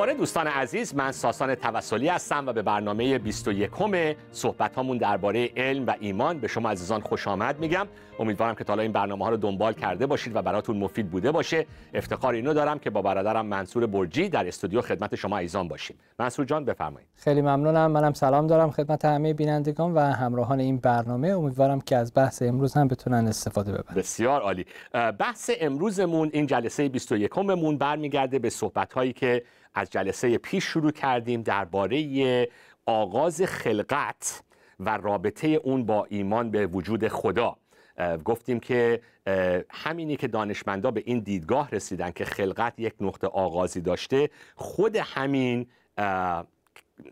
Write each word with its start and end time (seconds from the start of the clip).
دوباره 0.00 0.14
دوستان 0.18 0.46
عزیز 0.46 0.94
من 0.94 1.12
ساسان 1.12 1.54
توسلی 1.54 2.08
هستم 2.08 2.46
و 2.46 2.52
به 2.52 2.62
برنامه 2.62 3.18
21 3.18 3.70
صحبت 4.32 4.74
هامون 4.74 4.98
درباره 4.98 5.50
علم 5.56 5.86
و 5.86 5.94
ایمان 6.00 6.38
به 6.38 6.48
شما 6.48 6.70
عزیزان 6.70 7.00
خوش 7.00 7.28
آمد 7.28 7.58
میگم. 7.58 7.86
امیدوارم 8.18 8.54
که 8.54 8.64
تا 8.64 8.74
این 8.74 8.92
برنامه 8.92 9.24
ها 9.24 9.30
رو 9.30 9.36
دنبال 9.36 9.72
کرده 9.72 10.06
باشید 10.06 10.36
و 10.36 10.42
براتون 10.42 10.76
مفید 10.76 11.10
بوده 11.10 11.32
باشه. 11.32 11.66
افتخار 11.94 12.34
اینو 12.34 12.54
دارم 12.54 12.78
که 12.78 12.90
با 12.90 13.02
برادرم 13.02 13.46
منصور 13.46 13.86
برجی 13.86 14.28
در 14.28 14.48
استودیو 14.48 14.80
خدمت 14.80 15.14
شما 15.14 15.38
عزیزان 15.38 15.68
باشیم. 15.68 15.96
منصور 16.18 16.44
جان 16.44 16.64
بفرمایید. 16.64 17.08
خیلی 17.16 17.40
ممنونم. 17.42 17.90
منم 17.90 18.12
سلام 18.12 18.46
دارم 18.46 18.70
خدمت 18.70 19.04
همه 19.04 19.34
بینندگان 19.34 19.94
و 19.94 20.00
همراهان 20.00 20.60
این 20.60 20.76
برنامه. 20.76 21.28
امیدوارم 21.28 21.80
که 21.80 21.96
از 21.96 22.12
بحث 22.14 22.42
امروز 22.42 22.74
هم 22.74 22.88
بتونن 22.88 23.28
استفاده 23.28 23.72
ببرن. 23.72 23.94
بسیار 23.96 24.40
عالی. 24.40 24.66
بحث 25.18 25.50
امروزمون 25.60 26.30
این 26.32 26.46
جلسه 26.46 26.88
21 26.88 27.38
مون 27.38 27.78
برمیگرده 27.78 28.38
به 28.38 28.50
صحبت 28.50 28.92
هایی 28.92 29.12
که 29.12 29.42
از 29.74 29.90
جلسه 29.90 30.38
پیش 30.38 30.64
شروع 30.64 30.90
کردیم 30.90 31.42
درباره 31.42 32.48
آغاز 32.86 33.42
خلقت 33.42 34.42
و 34.80 34.96
رابطه 34.96 35.48
اون 35.48 35.86
با 35.86 36.06
ایمان 36.10 36.50
به 36.50 36.66
وجود 36.66 37.08
خدا. 37.08 37.56
گفتیم 38.24 38.60
که 38.60 39.00
همینی 39.70 40.16
که 40.16 40.28
دانشمندا 40.28 40.90
به 40.90 41.02
این 41.06 41.18
دیدگاه 41.18 41.70
رسیدن 41.70 42.10
که 42.10 42.24
خلقت 42.24 42.78
یک 42.78 42.94
نقطه 43.00 43.26
آغازی 43.26 43.80
داشته 43.80 44.30
خود 44.54 44.96
همین 44.96 45.66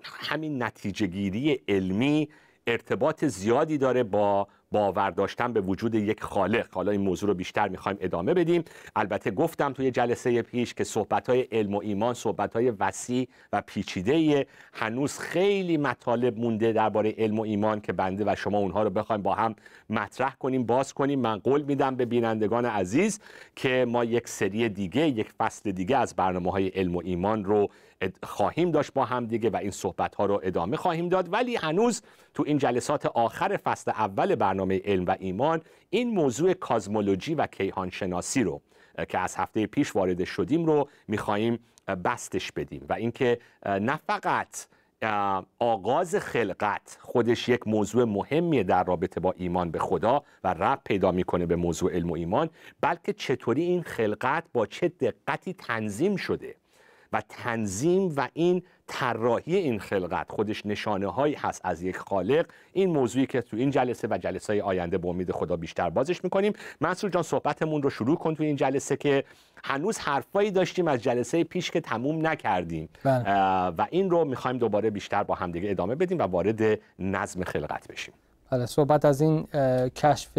همین 0.05 0.63
نتیجه 0.63 1.07
گیری 1.07 1.61
علمی 1.69 2.29
ارتباط 2.67 3.25
زیادی 3.25 3.79
داره 3.79 4.03
با 4.03 4.49
باور 4.73 5.11
داشتن 5.11 5.53
به 5.53 5.61
وجود 5.61 5.95
یک 5.95 6.23
خالق. 6.23 6.67
حالا 6.73 6.91
این 6.91 7.01
موضوع 7.01 7.29
رو 7.29 7.35
بیشتر 7.35 7.69
می‌خوایم 7.69 7.99
ادامه 8.01 8.35
بدیم. 8.35 8.65
البته 8.97 9.31
گفتم 9.31 9.73
توی 9.73 9.91
جلسه 9.91 10.43
پیش 10.43 10.75
که 10.75 10.85
صحبت 10.85 11.31
علم 11.31 11.75
و 11.75 11.81
ایمان 11.81 12.15
صحبت 12.15 12.57
وسیع 12.79 13.29
و 13.53 13.63
پیچیده 13.67 14.47
هنوز 14.73 15.19
خیلی 15.19 15.77
مطالب 15.77 16.39
مونده 16.39 16.73
درباره 16.73 17.15
علم 17.19 17.39
و 17.39 17.43
ایمان 17.43 17.81
که 17.81 17.93
بنده 17.93 18.25
و 18.27 18.35
شما 18.35 18.59
اونها 18.59 18.83
رو 18.83 18.91
بخوایم 18.91 19.23
با 19.23 19.35
هم 19.35 19.55
مطرح 19.91 20.35
کنیم 20.35 20.65
باز 20.65 20.95
کنیم. 20.95 21.21
من 21.21 21.39
قول 21.39 21.63
میدم 21.63 21.97
به 21.97 22.05
بینندگان 22.05 22.65
عزیز 22.65 23.21
که 23.57 23.87
ما 23.89 24.05
یک 24.05 24.29
سری 24.29 24.69
دیگه 24.69 25.09
یک 25.09 25.33
فصل 25.39 25.73
دیگه 25.73 25.97
از 25.97 26.15
برنامه 26.17 26.51
های 26.51 26.69
علم 26.69 26.97
و 26.97 27.03
ایمان 27.05 27.45
رو 27.45 27.69
خواهیم 28.23 28.71
داشت 28.71 28.93
با 28.93 29.05
هم 29.05 29.27
دیگه 29.27 29.51
و 29.51 29.57
این 29.57 29.71
صحبت 29.71 30.15
ها 30.15 30.27
رو 30.27 30.41
ادامه 30.43 30.77
خواهیم 30.77 31.09
داد. 31.09 31.33
ولی 31.33 31.57
هنوز 31.57 32.03
تو 32.35 32.45
این 32.47 32.59
جلسات 32.59 33.07
آخر 33.07 33.57
فصل 33.57 33.91
اول 33.91 34.35
برنامه 34.35 34.81
علم 34.85 35.07
و 35.07 35.17
ایمان 35.19 35.63
این 35.91 36.11
موضوع 36.11 36.53
کازمولوژی 36.53 37.35
و 37.35 37.47
کیهان 37.47 37.91
شناسی 37.91 38.43
رو 38.43 38.63
که 39.09 39.19
از 39.19 39.37
هفته 39.37 39.67
پیش 39.67 39.97
وارد 39.97 40.25
شدیم 40.25 40.67
رو 40.67 40.89
می‌خواهیم 41.09 41.59
بستش 42.05 42.53
بدیم. 42.53 42.87
و 42.89 42.93
اینکه 42.93 43.39
نه 43.67 43.97
فقط 43.97 44.67
آغاز 45.59 46.15
خلقت 46.15 46.99
خودش 47.01 47.49
یک 47.49 47.69
موضوع 47.69 48.05
مهمیه 48.05 48.63
در 48.63 48.85
رابطه 48.85 49.21
با 49.21 49.35
ایمان 49.37 49.71
به 49.71 49.79
خدا 49.79 50.23
و 50.45 50.55
رب 50.55 50.81
پیدا 50.85 51.13
می‌کنه 51.13 51.47
به 51.47 51.57
موضوع 51.57 51.93
علم 51.93 52.11
و 52.11 52.15
ایمان 52.15 52.51
بلکه 52.81 53.13
چطوری 53.13 53.63
این 53.63 53.83
خلقت 53.83 54.45
با 54.53 54.67
چه 54.67 54.89
دقتی 54.89 55.53
تنظیم 55.53 56.17
شده. 56.17 56.55
و 57.13 57.23
تنظیم 57.29 58.15
و 58.17 58.29
این 58.33 58.63
طراحی 58.87 59.57
این 59.57 59.81
خلقت 59.81 60.33
خودش 60.33 60.67
نشانه 60.67 61.07
هایی 61.07 61.35
هست 61.35 61.61
از 61.65 61.83
یک 61.83 61.97
خالق. 61.97 62.47
این 62.73 62.91
موضوعی 62.91 63.27
که 63.27 63.41
تو 63.41 63.57
این 63.57 63.71
جلسه 63.71 64.09
و 64.11 64.19
جلسه 64.19 64.53
های 64.53 64.61
آینده 64.61 64.99
به 64.99 65.09
امید 65.09 65.33
خدا 65.33 65.57
بیشتر 65.57 65.91
بازش 65.91 66.25
می‌کنیم. 66.25 66.53
منصور 66.81 67.11
جان 67.11 67.23
صحبتمون 67.23 67.83
رو 67.83 67.91
شروع 67.91 68.17
کن 68.17 68.35
تو 68.35 68.43
این 68.43 68.57
جلسه 68.57 68.97
که 68.97 69.25
هنوز 69.65 69.99
حرفایی 69.99 70.51
داشتیم 70.51 70.89
از 70.89 71.03
جلسه 71.03 71.45
پیش 71.45 71.71
که 71.71 71.81
تموم 71.81 72.27
نکردیم. 72.27 72.89
بله. 73.05 73.23
و 73.79 73.87
این 73.91 74.11
رو 74.11 74.25
می‌خوایم 74.25 74.59
دوباره 74.59 74.91
بیشتر 74.91 75.23
با 75.23 75.35
همدیگه 75.35 75.71
ادامه 75.71 75.95
بدیم 75.95 76.19
و 76.19 76.23
وارد 76.23 76.81
نظم 76.99 77.45
خلقت 77.45 77.89
بشیم. 77.89 78.15
بله 78.51 78.67
صحبت 78.67 79.05
از 79.05 79.21
این 79.21 79.47
کشف 79.89 80.39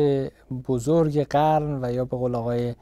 بزرگ 0.67 1.27
قرن 1.27 1.79
و 1.85 1.91
یا 1.91 2.05
به 2.05 2.17
قول 2.17 2.35
آقای 2.35 2.75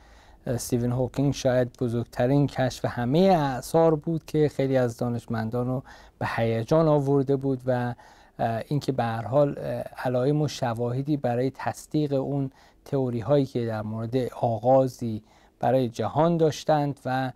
استیون 0.48 0.92
هوکینگ 0.92 1.34
شاید 1.34 1.78
بزرگترین 1.80 2.48
کشف 2.48 2.86
همه 2.86 3.20
اعثار 3.20 3.96
بود 3.96 4.26
که 4.26 4.50
خیلی 4.50 4.78
از 4.78 4.98
دانشمندان 4.98 5.68
رو 5.68 5.84
به 6.20 6.28
هیجان 6.36 6.88
آورده 6.88 7.36
بود 7.36 7.62
و 7.66 7.94
اینکه 8.68 8.92
به 8.92 9.04
هر 9.04 9.22
حال 9.22 9.56
علائم 10.06 10.42
و 10.42 10.48
شواهدی 10.48 11.18
برای 11.18 11.52
تصدیق 11.56 12.14
اون 12.14 12.52
تئوری 12.86 13.20
هایی 13.20 13.46
که 13.46 13.66
در 13.66 13.82
مورد 13.82 14.16
آغازی 14.42 15.24
برای 15.60 15.90
جهان 15.90 16.38
داشتند 16.38 17.00
و 17.06 17.32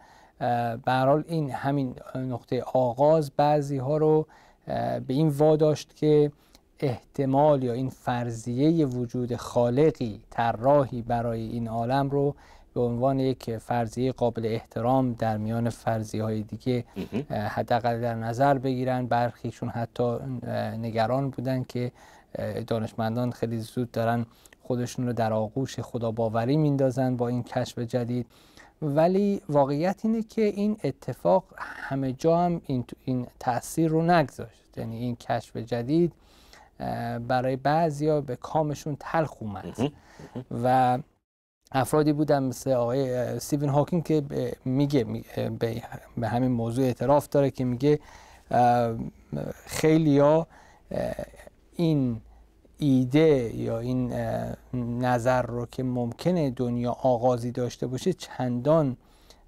به 0.85 0.91
حال 0.91 1.23
این 1.27 1.51
همین 1.51 1.95
نقطه 2.15 2.63
آغاز 2.73 3.31
بعضی 3.37 3.77
ها 3.77 3.97
رو 3.97 4.27
به 4.67 5.03
این 5.07 5.27
واداشت 5.27 5.95
که 5.95 6.31
احتمال 6.79 7.63
یا 7.63 7.73
این 7.73 7.89
فرضیه 7.89 8.85
وجود 8.85 9.35
خالقی 9.35 10.21
طراحی 10.29 11.01
برای 11.01 11.41
این 11.41 11.67
عالم 11.67 12.09
رو 12.09 12.35
به 12.73 12.81
عنوان 12.81 13.19
یک 13.19 13.57
فرضیه 13.57 14.11
قابل 14.11 14.45
احترام 14.45 15.13
در 15.13 15.37
میان 15.37 15.69
فرضیه 15.69 16.23
های 16.23 16.43
دیگه 16.43 16.85
حداقل 17.29 18.01
در 18.01 18.15
نظر 18.15 18.57
بگیرن. 18.57 19.07
برخیشون 19.07 19.69
حتی 19.69 20.17
نگران 20.77 21.29
بودن 21.29 21.63
که 21.63 21.91
دانشمندان 22.67 23.31
خیلی 23.31 23.59
زود 23.59 23.91
دارن 23.91 24.25
خودشون 24.63 25.07
رو 25.07 25.13
در 25.13 25.33
آغوش 25.33 25.79
خدا 25.79 26.11
باوری 26.11 26.57
میندازن 26.57 27.17
با 27.17 27.27
این 27.27 27.43
کشف 27.43 27.79
جدید. 27.79 28.27
ولی 28.81 29.41
واقعیت 29.49 29.99
اینه 30.03 30.23
که 30.23 30.41
این 30.41 30.77
اتفاق 30.83 31.43
همه 31.57 32.13
جا 32.13 32.37
هم 32.37 32.61
این, 32.65 32.85
این 33.05 33.27
تاثیر 33.39 33.89
رو 33.89 34.01
نگذاشت. 34.01 34.77
یعنی 34.77 34.97
این 34.97 35.15
کشف 35.15 35.57
جدید 35.57 36.13
برای 37.27 37.55
بعضیا 37.55 38.21
به 38.21 38.35
کامشون 38.35 38.97
تلخ 38.99 39.33
اومد. 39.39 39.91
و 40.63 40.99
افرادی 41.71 42.13
بودن 42.13 42.43
مثل 42.43 42.71
آقای 42.71 43.39
سیون 43.39 43.69
هاکینگ 43.69 44.03
که 44.03 44.23
میگه 44.65 45.05
به 46.17 46.27
همین 46.27 46.51
موضوع 46.51 46.85
اعتراف 46.85 47.27
داره 47.29 47.51
که 47.51 47.65
میگه 47.65 47.99
خیلی 49.65 50.19
ها 50.19 50.47
این 51.75 52.21
ایده 52.77 53.55
یا 53.55 53.79
این 53.79 54.13
نظر 55.01 55.41
رو 55.41 55.65
که 55.65 55.83
ممکنه 55.83 56.49
دنیا 56.49 56.91
آغازی 56.91 57.51
داشته 57.51 57.87
باشه 57.87 58.13
چندان 58.13 58.97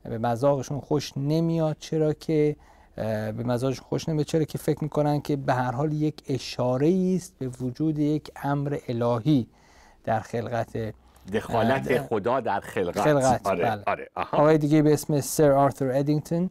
به 0.03 0.17
مذاقشون 0.17 0.79
خوش 0.79 1.17
نمیاد. 1.17 1.77
چرا 1.79 2.13
که 2.13 2.55
به 2.95 3.43
مزاجشون 3.45 3.85
خوش 3.89 4.09
نمیاد؟ 4.09 4.25
چرا 4.25 4.43
که 4.43 4.57
فکر 4.57 4.83
می‌کنن 4.83 5.21
که 5.21 5.35
به 5.35 5.53
هر 5.53 5.71
حال 5.71 5.93
یک 5.93 6.23
اشاره 6.27 7.13
است 7.15 7.33
به 7.39 7.47
وجود 7.47 7.99
یک 7.99 8.31
امر 8.43 8.77
الهی 8.87 9.47
در 10.03 10.19
خلقت 10.19 10.93
دخالت 11.33 12.01
خدا 12.01 12.39
در 12.39 12.59
خلقت, 12.59 13.01
خلقت 13.01 13.47
آره. 13.47 13.63
بله. 13.63 13.83
آره. 13.87 14.09
آقای 14.15 14.57
دیگه 14.57 14.81
به 14.81 14.93
اسم 14.93 15.21
سر 15.21 15.51
آرثر 15.51 15.91
ادینگتون 15.91 16.49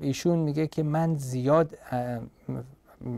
ایشون 0.00 0.38
میگه 0.38 0.66
که 0.66 0.82
من 0.82 1.14
زیاد 1.16 1.78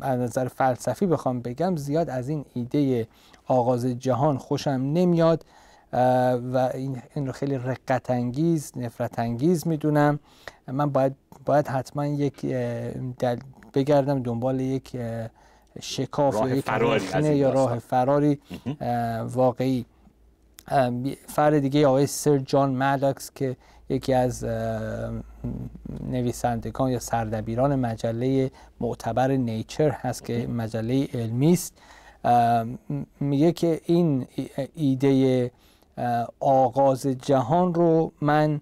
از 0.03 0.19
نظر 0.19 0.49
فلسفی 0.49 1.07
بخوام 1.07 1.41
بگم 1.41 1.77
زیاد 1.77 2.11
از 2.11 2.29
این 2.29 2.45
ایده 2.55 3.07
آغاز 3.47 3.87
جهان 3.87 4.39
خوشم 4.39 4.71
نمیاد 4.71 5.45
و 5.93 6.71
این, 6.75 7.03
این 7.15 7.27
رو 7.27 7.33
خیلی 7.33 7.59
رقت 7.59 8.11
انگیز 8.11 8.73
نفرت 8.77 9.19
انگیز 9.19 9.67
می‌دونم 9.67 10.19
من 10.67 10.91
باید 10.91 11.15
باید 11.45 11.69
حتما 11.69 12.07
یک 12.07 12.47
بگردم 13.75 14.23
دنبال 14.23 14.61
یک 14.61 14.97
شکاف 15.81 16.35
یا 16.35 16.57
یک 16.57 16.67
یا 17.25 17.51
راه 17.51 17.79
فراری 17.79 18.39
واقعی 19.25 19.87
فرد 21.27 21.59
دیگه 21.59 21.87
آقای 21.87 22.07
سر 22.07 22.39
جان 22.39 22.75
مداکس 22.75 23.31
که 23.35 23.57
یکی 23.89 24.13
از 24.13 24.45
نویسندگان 26.11 26.91
یا 26.91 26.99
سردبیران 26.99 27.75
مجله 27.75 28.51
معتبر 28.81 29.31
نیچر 29.31 29.91
هست 29.91 30.25
که 30.25 30.47
مجله 30.47 31.09
علمی 31.15 31.53
است. 31.53 31.75
میگه 33.21 33.53
که 33.53 33.81
این 33.85 34.27
ایده 34.75 35.51
آغاز 36.41 37.07
جهان 37.07 37.75
رو 37.75 38.13
من 38.21 38.61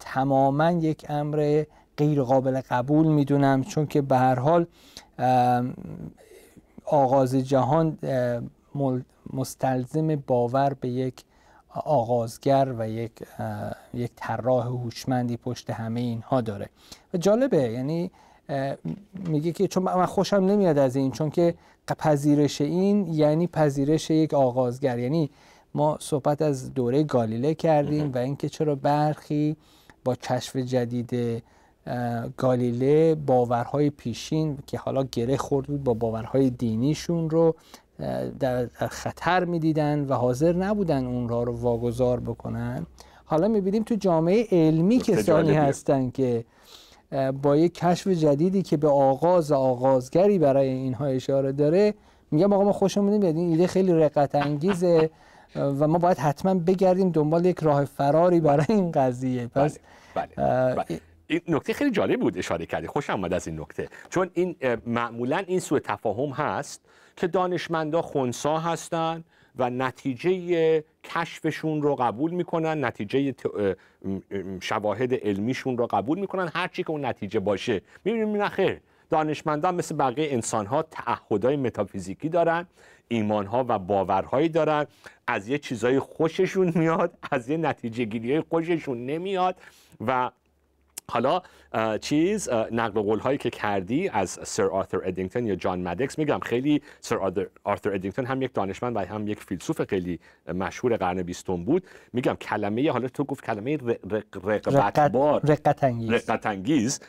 تماما 0.00 0.70
یک 0.70 1.06
امر 1.08 1.64
غیر 1.96 2.22
قابل 2.22 2.60
قبول 2.70 3.06
می‌دونم 3.06 3.64
چون 3.64 3.86
که 3.86 4.02
به 4.02 4.16
هر 4.16 4.38
حال 4.38 4.66
آغاز 6.84 7.34
جهان 7.34 7.98
مستلزم 9.32 10.16
باور 10.16 10.74
به 10.80 10.88
یک 10.88 11.24
آغازگر 11.74 12.74
و 12.78 12.88
یک 12.88 13.12
یک 13.94 14.10
طراح 14.16 14.66
هوشمندی 14.66 15.36
پشت 15.36 15.70
همه 15.70 16.00
اینها 16.00 16.40
داره. 16.40 16.68
و 17.14 17.16
جالبه 17.16 17.62
یعنی 17.62 18.10
میگه 19.14 19.52
که 19.52 19.68
چون 19.68 19.82
من 19.82 20.06
خوشم 20.06 20.36
نمیاد 20.36 20.78
از 20.78 20.96
این 20.96 21.10
چون 21.10 21.30
که 21.30 21.54
پذیرش 21.98 22.60
این 22.60 23.06
یعنی 23.06 23.46
پذیرش 23.46 24.10
یک 24.10 24.34
آغازگر. 24.34 24.98
یعنی 24.98 25.30
ما 25.74 25.98
صحبت 26.00 26.42
از 26.42 26.74
دوره 26.74 27.02
گالیله 27.02 27.54
کردیم 27.54 28.12
و 28.12 28.18
اینکه 28.18 28.48
چرا 28.48 28.74
برخی 28.74 29.56
با 30.04 30.14
کشف 30.14 30.56
جدید 30.56 31.42
گالیله 32.36 33.14
باورهای 33.14 33.90
پیشین 33.90 34.58
که 34.66 34.78
حالا 34.78 35.04
گره 35.12 35.36
خورد 35.36 35.66
بود 35.66 35.84
با 35.84 35.94
باورهای 35.94 36.50
دینیشون 36.50 37.30
رو 37.30 37.54
در 38.40 38.66
خطر 38.76 39.44
می‌دیدن 39.44 40.04
و 40.04 40.14
حاضر 40.14 40.52
نبودن 40.52 41.06
اون 41.06 41.28
را 41.28 41.42
رو 41.42 41.52
واگذار 41.52 42.20
بکنن 42.20 42.86
حالا 43.24 43.48
می‌بینیم 43.48 43.82
تو 43.82 43.94
جامعه 43.94 44.46
علمی 44.52 44.98
کسانی 44.98 45.54
هستن 45.54 46.10
که 46.10 46.44
با 47.42 47.56
یک 47.56 47.74
کشف 47.74 48.08
جدیدی 48.08 48.62
که 48.62 48.76
به 48.76 48.88
آغاز 48.88 49.52
آغازگری 49.52 50.38
برای 50.38 50.68
اینها 50.68 51.06
اشاره 51.06 51.52
داره 51.52 51.94
میگم 52.30 52.52
آقا 52.52 52.64
ما 52.64 52.72
خوشمون 52.72 53.12
نمیاد 53.12 53.36
این 53.36 53.50
ایده 53.50 53.66
خیلی 53.66 53.92
رقت 53.92 54.34
انگیزه 54.34 55.10
و 55.56 55.88
ما 55.88 55.98
باید 55.98 56.18
حتما 56.18 56.54
بگردیم 56.54 57.10
دنبال 57.10 57.44
یک 57.44 57.58
راه 57.58 57.84
فراری 57.84 58.40
برای 58.40 58.66
این 58.68 58.92
قضیه 58.92 59.46
پس 59.46 59.78
بله. 60.14 60.28
بله. 60.36 60.74
بله. 60.74 61.00
این 61.26 61.40
نکته 61.48 61.72
خیلی 61.72 61.90
جالب 61.90 62.20
بود 62.20 62.38
اشاره 62.38 62.66
کردی 62.66 62.86
خوش 62.86 63.10
آمد 63.10 63.32
از 63.32 63.48
این 63.48 63.60
نکته 63.60 63.88
چون 64.08 64.30
این 64.34 64.56
معمولا 64.86 65.36
این 65.46 65.60
سوء 65.60 65.78
تفاهم 65.78 66.30
هست 66.30 66.80
که 67.20 67.26
دانشمندا 67.26 68.02
خونسا 68.02 68.58
هستن 68.58 69.24
و 69.56 69.70
نتیجه 69.70 70.84
کشفشون 71.04 71.82
رو 71.82 71.94
قبول 71.94 72.30
می‌کنن 72.30 72.84
نتیجه 72.84 73.34
شواهد 74.60 75.14
علمیشون 75.14 75.78
رو 75.78 75.86
قبول 75.86 76.18
می‌کنن. 76.18 76.50
هر 76.54 76.68
چی 76.68 76.82
که 76.82 76.90
اون 76.90 77.04
نتیجه 77.04 77.40
باشه. 77.40 77.82
می‌بینیم 78.04 78.36
نه 78.36 78.48
خیر 78.48 78.80
دانشمندان 79.10 79.74
مثل 79.74 79.96
بقیه 79.96 80.32
انسان 80.32 80.66
ها 80.66 80.82
تعهدهای 80.82 81.56
متافیزیکی 81.56 82.28
دارن 82.28 82.66
ایمان 83.08 83.46
ها 83.46 83.64
و 83.68 83.78
باورهایی 83.78 84.48
دارن. 84.48 84.86
از 85.26 85.48
یه 85.48 85.58
چیزای 85.58 85.98
خوششون 85.98 86.72
میاد 86.74 87.18
از 87.30 87.48
یه 87.48 87.56
نتیجه 87.56 88.04
گیری 88.04 88.40
خوششون 88.40 89.06
نمیاد 89.06 89.56
و 90.06 90.30
حالا 91.10 91.42
چیز 92.00 92.48
نقل 92.72 93.00
قول 93.00 93.18
هایی 93.18 93.38
که 93.38 93.50
کردی 93.50 94.08
از 94.08 94.38
سر 94.42 94.66
آرثر 94.66 95.00
ادینگتون 95.04 95.46
یا 95.46 95.54
جان 95.54 95.88
مدکس 95.88 96.18
میگم 96.18 96.38
خیلی 96.38 96.82
سر 97.00 97.18
آرثر 97.64 97.94
ادینگتون 97.94 98.26
هم 98.26 98.42
یک 98.42 98.54
دانشمند 98.54 98.96
و 98.96 99.00
هم 99.00 99.28
یک 99.28 99.40
فیلسوف 99.40 99.82
خیلی 99.82 100.20
مشهور 100.54 100.96
قرن 100.96 101.22
بیستم 101.22 101.64
بود. 101.64 101.86
میگم 102.12 102.34
کلمه 102.34 102.90
حالا 102.90 103.08
تو 103.08 103.24
گفت 103.24 103.44
کلمه 103.44 103.78
رقت 104.66 105.12
بار 105.12 105.40
رقت 105.44 105.84
انگیز. 105.84 106.10
رقت 106.10 106.46
انگیز. 106.46 107.00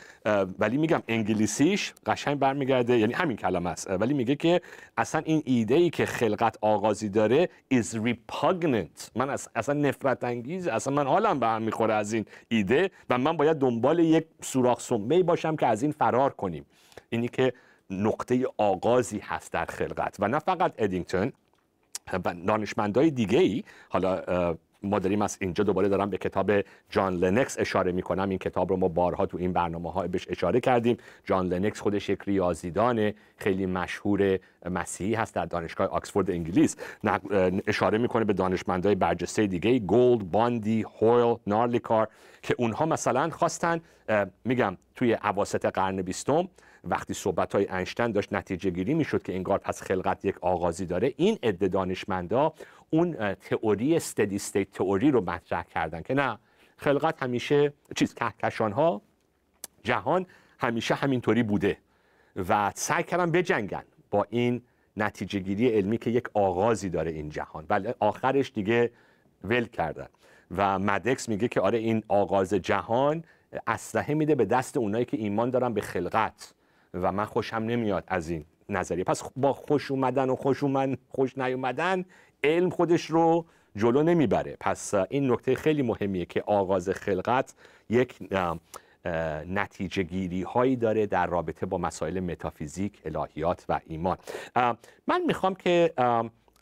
ولی 0.58 0.76
میگم 0.76 1.02
انگلیسیش 1.08 1.92
قشنگ 2.06 2.38
برمیگرده 2.38 2.98
یعنی 2.98 3.12
همین 3.12 3.36
کلمه 3.36 3.70
است. 3.70 3.90
ولی 3.90 4.14
میگه 4.14 4.36
که 4.36 4.60
اصلا 4.96 5.22
این 5.24 5.42
ایده 5.44 5.74
ای 5.74 5.90
که 5.90 6.06
خلقت 6.06 6.58
آغازی 6.60 7.08
داره 7.08 7.48
is 7.74 7.96
repugnant. 7.96 9.10
من 9.16 9.30
اصلا 9.54 9.74
نفرت 9.74 10.24
انگیز 10.24 10.68
اصلا 10.68 10.94
من 10.94 11.06
حالم 11.06 11.40
به 11.40 11.46
هم 11.46 11.62
می‌خوره 11.62 11.94
از 11.94 12.12
این 12.12 12.24
ایده 12.48 12.90
و 13.10 13.18
من 13.18 13.36
باید 13.36 13.56
دنبال 13.56 13.91
یک 13.98 14.26
سوراخ 14.42 14.80
سمه 14.80 15.22
باشم 15.22 15.56
که 15.56 15.66
از 15.66 15.82
این 15.82 15.92
فرار 15.92 16.30
کنیم. 16.30 16.66
اینی 17.08 17.28
که 17.28 17.52
نقطه 17.90 18.46
آغازی 18.56 19.18
هست 19.18 19.52
در 19.52 19.64
خلقت. 19.64 20.16
و 20.18 20.28
نه 20.28 20.38
فقط 20.38 20.74
ادینگتون 20.78 21.32
و 22.12 22.34
دانشمندای 22.46 23.10
دیگه 23.10 23.38
ای 23.38 23.64
حالا 23.88 24.22
ما 24.84 24.98
داریم 24.98 25.22
از 25.22 25.36
اینجا 25.40 25.64
دوباره 25.64 25.88
دارم 25.88 26.10
به 26.10 26.18
کتاب 26.18 26.52
جان 26.90 27.14
لنکس 27.14 27.58
اشاره 27.58 27.92
می‌کنم. 27.92 28.28
این 28.28 28.38
کتاب 28.38 28.70
رو 28.70 28.76
ما 28.76 28.88
بارها 28.88 29.26
تو 29.26 29.38
این 29.38 29.52
برنامه 29.52 29.92
ها 29.92 30.06
بهش 30.06 30.26
اشاره 30.30 30.60
کردیم. 30.60 30.96
جان 31.24 31.46
لنکس 31.46 31.80
خودش 31.80 32.08
یک 32.08 32.18
ریاضیدان 32.26 33.12
خیلی 33.36 33.66
مشهور 33.66 34.38
مسیحی 34.70 35.14
هست 35.14 35.34
در 35.34 35.46
دانشگاه 35.46 35.86
آکسفورد 35.86 36.30
انگلیس. 36.30 36.76
اشاره 37.66 37.98
می‌کنه 37.98 38.24
به 38.24 38.32
دانشمندای 38.32 38.94
برجسته 38.94 39.46
دیگه 39.46 39.78
گولد 39.78 40.30
باندی 40.30 40.84
هویل 41.00 41.36
نارلیکار 41.46 42.08
که 42.42 42.54
اونها 42.58 42.86
مثلا 42.86 43.30
خواستن 43.30 43.80
میگم 44.44 44.76
توی 44.94 45.12
اواسط 45.12 45.66
قرن 45.66 46.02
بیستم 46.02 46.48
وقتی 46.84 47.14
صحبت 47.14 47.54
های 47.54 47.68
انیشتن 47.68 48.12
داشت 48.12 48.32
نتیجه 48.32 48.70
گیری 48.70 48.94
می‌شد 48.94 49.22
که 49.22 49.34
انگار 49.34 49.58
پس 49.58 49.82
خلقت 49.82 50.24
یک 50.24 50.38
آغازی 50.40 50.86
داره 50.86 51.14
این 51.16 51.38
عده 51.42 51.68
دانشمندا 51.68 52.52
اون 52.90 53.34
تئوری 53.34 53.96
steady 53.96 54.36
state 54.36 54.70
theory 54.70 55.10
رو 55.10 55.20
مطرح 55.20 55.62
کردن 55.62 56.02
که 56.02 56.14
نه 56.14 56.38
خلقت 56.76 57.22
همیشه 57.22 57.72
چیز 57.96 58.14
کهکشان 58.14 58.72
ها 58.72 59.02
جهان 59.84 60.26
همیشه 60.58 60.94
همینطوری 60.94 61.42
بوده 61.42 61.76
و 62.48 62.72
سعی 62.74 63.04
کردن 63.04 63.30
بجنگن 63.30 63.84
با 64.10 64.26
این 64.30 64.62
نتیجه 64.96 65.38
گیری 65.38 65.68
علمی 65.68 65.98
که 65.98 66.10
یک 66.10 66.24
آغازی 66.34 66.88
داره 66.88 67.10
این 67.10 67.28
جهان. 67.28 67.66
ولی 67.70 67.88
آخرش 68.00 68.52
دیگه 68.54 68.90
ول 69.44 69.64
کردن 69.64 70.08
و 70.56 70.78
مدکس 70.78 71.28
میگه 71.28 71.48
که 71.48 71.60
آره 71.60 71.78
این 71.78 72.02
آغاز 72.08 72.54
جهان 72.54 73.24
اسلحه 73.66 74.14
میده 74.14 74.34
به 74.34 74.44
دست 74.44 74.76
اونایی 74.76 75.04
که 75.04 75.16
ایمان 75.16 75.50
دارن 75.50 75.74
به 75.74 75.80
خلقت. 75.80 76.54
و 76.94 77.12
من 77.12 77.24
خوشم 77.24 77.56
نمیاد 77.56 78.04
از 78.08 78.28
این 78.28 78.44
نظریه. 78.68 79.04
پس 79.04 79.22
با 79.36 79.52
خوش 79.52 79.90
اومدن 79.90 80.30
و 80.30 80.36
خوش 80.36 80.62
اومدن 80.62 80.96
خوش 81.08 81.38
نیومدن 81.38 82.04
علم 82.44 82.70
خودش 82.70 83.04
رو 83.04 83.44
جلو 83.76 84.02
نمی‌بره. 84.02 84.56
پس 84.60 84.94
این 84.94 85.32
نکته 85.32 85.54
خیلی 85.54 85.82
مهمیه 85.82 86.24
که 86.24 86.42
آغاز 86.46 86.88
خلقت 86.88 87.54
یک 87.90 88.32
نتیجه 89.48 90.02
گیری 90.02 90.42
هایی 90.42 90.76
داره 90.76 91.06
در 91.06 91.26
رابطه 91.26 91.66
با 91.66 91.78
مسائل 91.78 92.20
متافیزیک، 92.20 93.00
الهیات 93.04 93.64
و 93.68 93.80
ایمان. 93.86 94.16
من 95.06 95.22
می‌خوام 95.26 95.54
که 95.54 95.92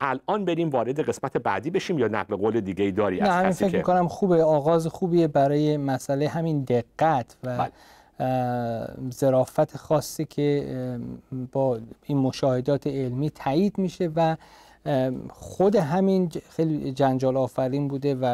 الان 0.00 0.44
بریم 0.44 0.70
وارد 0.70 1.00
قسمت 1.00 1.36
بعدی 1.36 1.70
بشیم 1.70 1.98
یا 1.98 2.08
نقل 2.08 2.36
قول 2.36 2.60
دیگه 2.60 2.84
ای 2.84 2.92
داری 2.92 3.20
نه 3.20 3.28
از 3.28 3.34
همین 3.34 3.50
فکر 3.50 3.68
که... 3.68 3.76
می‌کنم 3.76 4.08
خوبه. 4.08 4.44
آغاز 4.44 4.86
خوبیه 4.86 5.28
برای 5.28 5.76
مسئله 5.76 6.28
همین 6.28 6.64
دقت 6.64 7.36
و 7.44 7.56
بله. 7.58 7.70
ظرافت 9.14 9.76
خاصی 9.76 10.24
که 10.24 10.98
با 11.52 11.80
این 12.04 12.18
مشاهدات 12.18 12.86
علمی 12.86 13.30
تایید 13.30 13.78
میشه 13.78 14.10
و 14.16 14.36
خود 15.28 15.76
همین 15.76 16.32
خیلی 16.50 16.92
جنجال 16.92 17.36
آفرین 17.36 17.88
بوده 17.88 18.14
و 18.14 18.24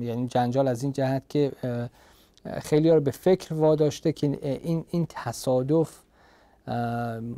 یعنی 0.00 0.26
جنجال 0.26 0.68
از 0.68 0.82
این 0.82 0.92
جهت 0.92 1.22
که 1.28 1.52
خیلی 2.62 2.90
رو 2.90 3.00
به 3.00 3.10
فکر 3.10 3.54
واداشته 3.54 4.12
که 4.12 4.38
این 4.42 4.84
این 4.90 5.06
تصادف 5.08 5.98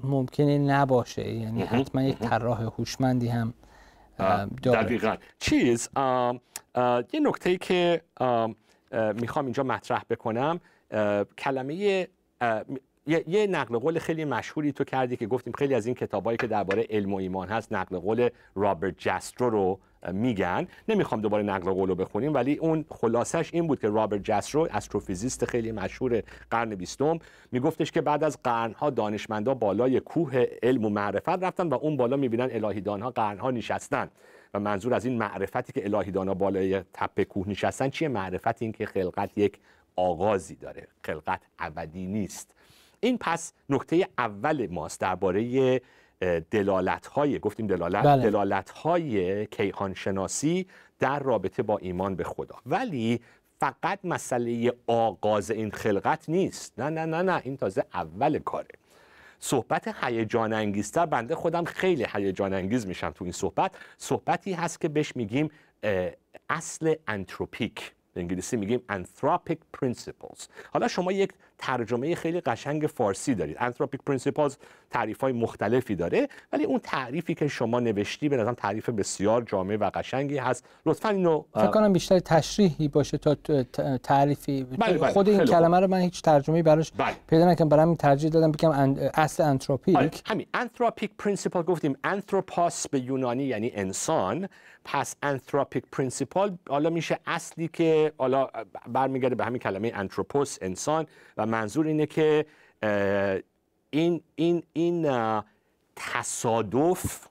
ممکنه 0.03 0.59
نباشه. 0.59 1.33
یعنی 1.33 1.63
حتما 1.63 2.03
یک 2.03 2.19
طراح 2.19 2.63
هوشمندی 2.63 3.29
هم 3.29 3.55
داره. 4.63 4.83
دقیقا. 4.83 5.17
چیز 5.39 5.89
یه 7.13 7.21
نکته 7.23 7.57
که 7.57 8.03
می‌خوام 9.21 9.45
اینجا 9.45 9.63
مطرح 9.63 10.03
بکنم. 10.11 10.61
کلمه 11.39 11.75
یه, 13.07 13.47
نقل 13.47 13.79
قول 13.79 13.99
خیلی 13.99 14.25
مشهوری 14.25 14.73
تو 14.73 14.85
کردی 14.85 15.17
که 15.17 15.27
گفتیم 15.27 15.53
خیلی 15.53 15.75
از 15.75 15.87
این 15.87 15.95
کتابایی 15.95 16.37
که 16.37 16.47
درباره 16.47 16.87
علم 16.91 17.15
و 17.15 17.17
ایمان 17.17 17.49
هست 17.49 17.73
نقل 17.73 17.99
قول 17.99 18.29
رابرت 18.55 18.95
جسترو 18.99 19.51
رو 19.51 19.81
میگن. 20.13 20.67
نمی‌خوام 20.89 21.21
دوباره 21.21 21.43
نقل 21.43 21.73
قول 21.73 21.89
رو 21.89 21.95
بخونیم 21.95 22.35
ولی 22.35 22.55
اون 22.55 22.85
خلاصش 22.89 23.55
این 23.55 23.67
بود 23.67 23.81
که 23.81 23.89
رابرت 23.89 24.21
جسترو 24.25 24.69
استروفیزیست 24.71 25.45
خیلی 25.45 25.73
مشهور 25.73 26.23
قرن 26.51 26.75
بیستم 26.75 27.19
میگفتش 27.53 27.91
که 27.91 28.01
بعد 28.01 28.25
از 28.25 28.39
قرنها 28.45 28.91
دانشمندا 28.91 29.55
بالای 29.55 30.01
کوه 30.01 30.47
علم 30.63 30.85
و 30.85 30.89
معرفت 30.89 31.29
رفتن 31.29 31.69
و 31.69 31.75
اون 31.75 31.97
بالا 31.97 32.17
می‌بینن 32.17 32.49
الهیدانها 32.53 33.11
قرنها 33.11 33.51
نشستن. 33.51 34.11
و 34.55 34.61
منظور 34.61 34.95
از 34.95 35.05
این 35.05 35.19
معرفتی 35.19 35.73
که 35.73 35.85
الهیدانها 35.85 36.35
بالای 36.35 36.83
تپه 36.93 37.25
کوه 37.25 37.49
نشستن 37.49 37.91
چیه؟ 37.91 38.09
معرفت 38.09 38.63
این 38.63 38.73
که 38.73 38.87
خلقت 38.87 39.39
یک 39.39 39.59
آغازی 39.97 40.55
داره. 40.55 40.89
خلقت 41.05 41.41
ابدی 41.59 42.07
نیست. 42.07 42.55
این 43.01 43.19
پس 43.19 43.53
نکته 43.69 44.09
اول 44.19 44.67
ماست 44.67 45.01
درباره 45.01 45.81
دلالت 46.51 47.07
های 47.07 47.39
گفتیم 47.39 47.67
دلالت 47.67 48.05
بله. 48.05 48.31
دلالت 48.31 48.71
های 48.71 49.47
کیهان 49.47 49.95
شناسی 49.95 50.67
در 50.99 51.19
رابطه 51.19 51.63
با 51.63 51.79
ایمان 51.79 52.15
به 52.15 52.25
خدا. 52.25 52.55
ولی 52.67 53.21
فقط 53.61 53.99
مسئله 54.05 54.73
آغاز 54.87 55.51
این 55.51 55.71
خلقت 55.71 56.29
نیست. 56.29 56.79
نه 56.79 56.91
نه 56.91 57.05
نه 57.05 57.23
نه 57.23 57.41
این 57.45 57.57
تازه 57.57 57.85
اول 57.95 58.39
کاره. 58.39 58.75
صحبت 59.39 59.95
هیجان 60.03 60.53
انگیزتر 60.53 61.07
بنده 61.07 61.35
خودم 61.35 61.65
خیلی 61.65 62.07
هیجان 62.13 62.55
انگیز 62.55 62.87
میشم 62.87 63.11
تو 63.11 63.25
این 63.25 63.33
صحبت. 63.33 63.73
صحبتی 63.99 64.53
هست 64.53 64.81
که 64.81 64.89
بهش 64.89 65.17
میگیم 65.17 65.51
اصل 66.51 66.95
انتروپیک. 67.09 67.93
به 68.15 68.21
انگلیسی 68.21 68.57
میگیم 68.57 68.83
anthropic 68.91 69.57
principles. 69.79 70.47
حالا 70.73 70.89
شما 70.89 71.13
یک 71.13 71.31
ترجمه 71.59 72.15
خیلی 72.15 72.41
قشنگ 72.41 72.87
فارسی 72.87 73.35
دارید. 73.35 73.57
Anthropic 73.57 74.13
principles 74.13 74.53
تعریف 74.91 75.21
های 75.21 75.33
مختلفی 75.33 75.95
داره 75.95 76.29
ولی 76.53 76.65
اون 76.65 76.79
تعریفی 76.79 77.35
که 77.35 77.49
شما 77.49 77.81
نوشتی 77.81 78.29
به 78.29 78.37
نظرم 78.37 78.55
تعریف 78.55 78.89
بسیار 78.89 79.43
جامع 79.43 79.77
و 79.77 79.91
قشنگی 79.95 80.39
هست. 80.39 80.65
لطفا 80.87 81.09
اینو 81.09 81.45
فکر 81.55 81.67
کنم 81.67 81.93
بیشتر 81.93 82.19
تشریحی 82.19 82.89
باشه 82.89 83.19
تا 83.19 83.35
تعریفی. 84.03 84.65
بله 84.65 84.99
بله 84.99 85.13
خود 85.13 85.29
این 85.29 85.45
کلمه 85.45 85.81
رو 85.81 85.87
من 85.87 86.01
هیچ 86.01 86.23
ترجمه 86.23 86.63
براش 86.63 86.93
بله. 86.93 87.15
پیدا 87.29 87.51
نکردم. 87.51 87.69
برام 87.69 87.95
ترجیح 87.95 88.31
دادم 88.31 88.53
بگم 88.53 88.71
اصل 89.15 89.43
انتروپیک 89.43 90.23
همین. 90.27 90.47
Anthropic 90.57 91.09
principle 91.23 91.65
گفتیم. 91.67 91.97
Anthropos 92.07 92.89
به 92.91 93.01
یونانی 93.01 93.45
یعنی 93.45 93.73
انسان. 93.75 94.49
پس 94.85 95.17
anthropic 95.23 95.83
principle 95.97 96.51
حالا 96.69 96.91
میشه 96.91 97.19
اصلی 97.27 97.69
که 97.69 98.13
حالا 98.19 98.49
برمیگرده 98.89 99.35
به 99.35 99.45
همین 99.45 99.59
کلمه 99.59 99.93
انتروپوس 99.95 100.59
انسان. 100.61 101.07
و 101.37 101.47
منظور 101.47 101.87
اینه 101.87 102.07
که 102.07 102.47
این 103.91 104.21
این 104.35 104.63
این 104.73 105.11
تصادف 105.97 107.29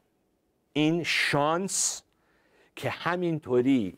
این 0.74 1.03
شانس 1.03 2.01
که 2.75 2.89
همینطوری 2.89 3.98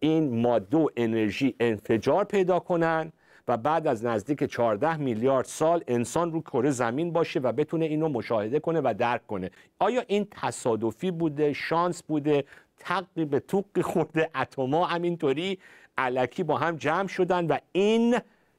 این 0.00 0.40
ماده 0.40 0.76
و 0.76 0.88
انرژی 0.96 1.54
انفجار 1.60 2.24
پیدا 2.24 2.60
کنن 2.60 3.12
و 3.48 3.56
بعد 3.56 3.86
از 3.86 4.04
نزدیک 4.04 4.44
14 4.44 4.96
میلیارد 4.96 5.44
سال 5.44 5.84
انسان 5.88 6.32
رو 6.32 6.40
کره 6.40 6.70
زمین 6.70 7.12
باشه 7.12 7.40
و 7.40 7.52
بتونه 7.52 7.84
اینو 7.84 8.08
مشاهده 8.08 8.60
کنه 8.60 8.80
و 8.80 8.94
درک 8.98 9.26
کنه. 9.26 9.50
آیا 9.78 10.04
این 10.06 10.26
تصادفی 10.30 11.10
بوده 11.10 11.52
شانس 11.52 12.02
بوده 12.02 12.44
تقی 12.78 13.24
به 13.24 13.40
توقی 13.40 13.82
خورده 13.82 14.30
اتما 14.34 14.86
همینطوری 14.86 15.58
علکی 15.98 16.42
با 16.42 16.56
هم 16.56 16.76
جمع 16.76 17.08
شدن 17.08 17.46
و 17.46 17.58
این 17.72 18.18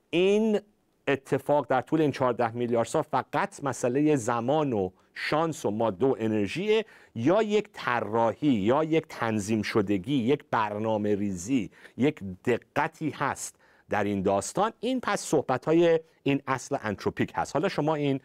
این 0.09 0.59
اتفاق 1.07 1.67
در 1.69 1.81
طول 1.81 2.01
این 2.01 2.11
14 2.11 2.51
میلیارد 2.51 2.87
سال 2.87 3.01
فقط 3.01 3.63
مسئله 3.63 4.15
زمان 4.15 4.73
و 4.73 4.89
شانس 5.13 5.65
و 5.65 5.71
ماده 5.71 6.05
و 6.05 6.15
انرژی 6.19 6.83
یا 7.15 7.41
یک 7.41 7.69
طراحی 7.73 8.47
یا 8.47 8.83
یک 8.83 9.05
تنظیم 9.09 9.61
شدگی 9.61 10.13
یک 10.15 10.43
برنامه 10.51 11.15
ریزی 11.15 11.71
یک 11.97 12.19
دقتی 12.45 13.09
هست؟ 13.09 13.58
در 13.89 14.03
این 14.03 14.21
داستان. 14.21 14.71
این 14.79 14.99
پس 14.99 15.21
صحبت 15.21 15.65
های 15.65 15.99
این 16.23 16.41
اصل 16.47 16.77
انتروپیک 16.81 17.31
هست. 17.35 17.55
حالا 17.55 17.69
شما 17.69 17.95
این 17.95 18.19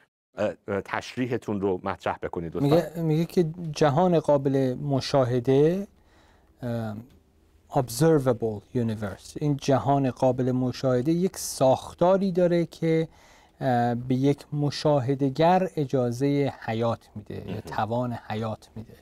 تشریحتون 0.84 1.60
رو 1.60 1.80
مطرح 1.82 2.16
بکنید 2.22 2.54
میگه, 2.54 2.92
میگه 2.96 3.24
که 3.24 3.46
جهان 3.72 4.20
قابل 4.20 4.74
مشاهده 4.82 5.86
observable 7.70 8.60
universe. 8.74 9.36
این 9.36 9.56
جهان 9.56 10.10
قابل 10.10 10.52
مشاهده 10.52 11.12
یک 11.12 11.36
ساختاری 11.36 12.32
داره 12.32 12.66
که 12.66 13.08
به 14.08 14.14
یک 14.14 14.44
مشاهدگر 14.52 15.68
اجازه 15.76 16.52
حیات 16.60 17.08
میده 17.14 17.50
یا 17.50 17.60
توان 17.60 18.12
حیات 18.12 18.68
میده. 18.76 18.94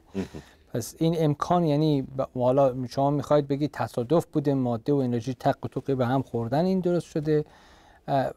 پس 0.75 0.95
این 0.99 1.14
امکان 1.19 1.64
یعنی 1.64 2.07
حالا 2.35 2.87
شما 2.87 3.11
می‌خواید 3.11 3.49
بگید 3.49 3.71
تصادف 3.71 4.26
بوده 4.26 4.55
ماده 4.55 4.93
و 4.93 4.97
انرژی 4.97 5.35
تق 5.35 5.64
و 5.64 5.69
توقی 5.69 5.95
به 5.95 6.07
هم 6.07 6.23
خوردن 6.23 6.64
این 6.64 6.81
درست 6.81 7.07
شده 7.07 7.45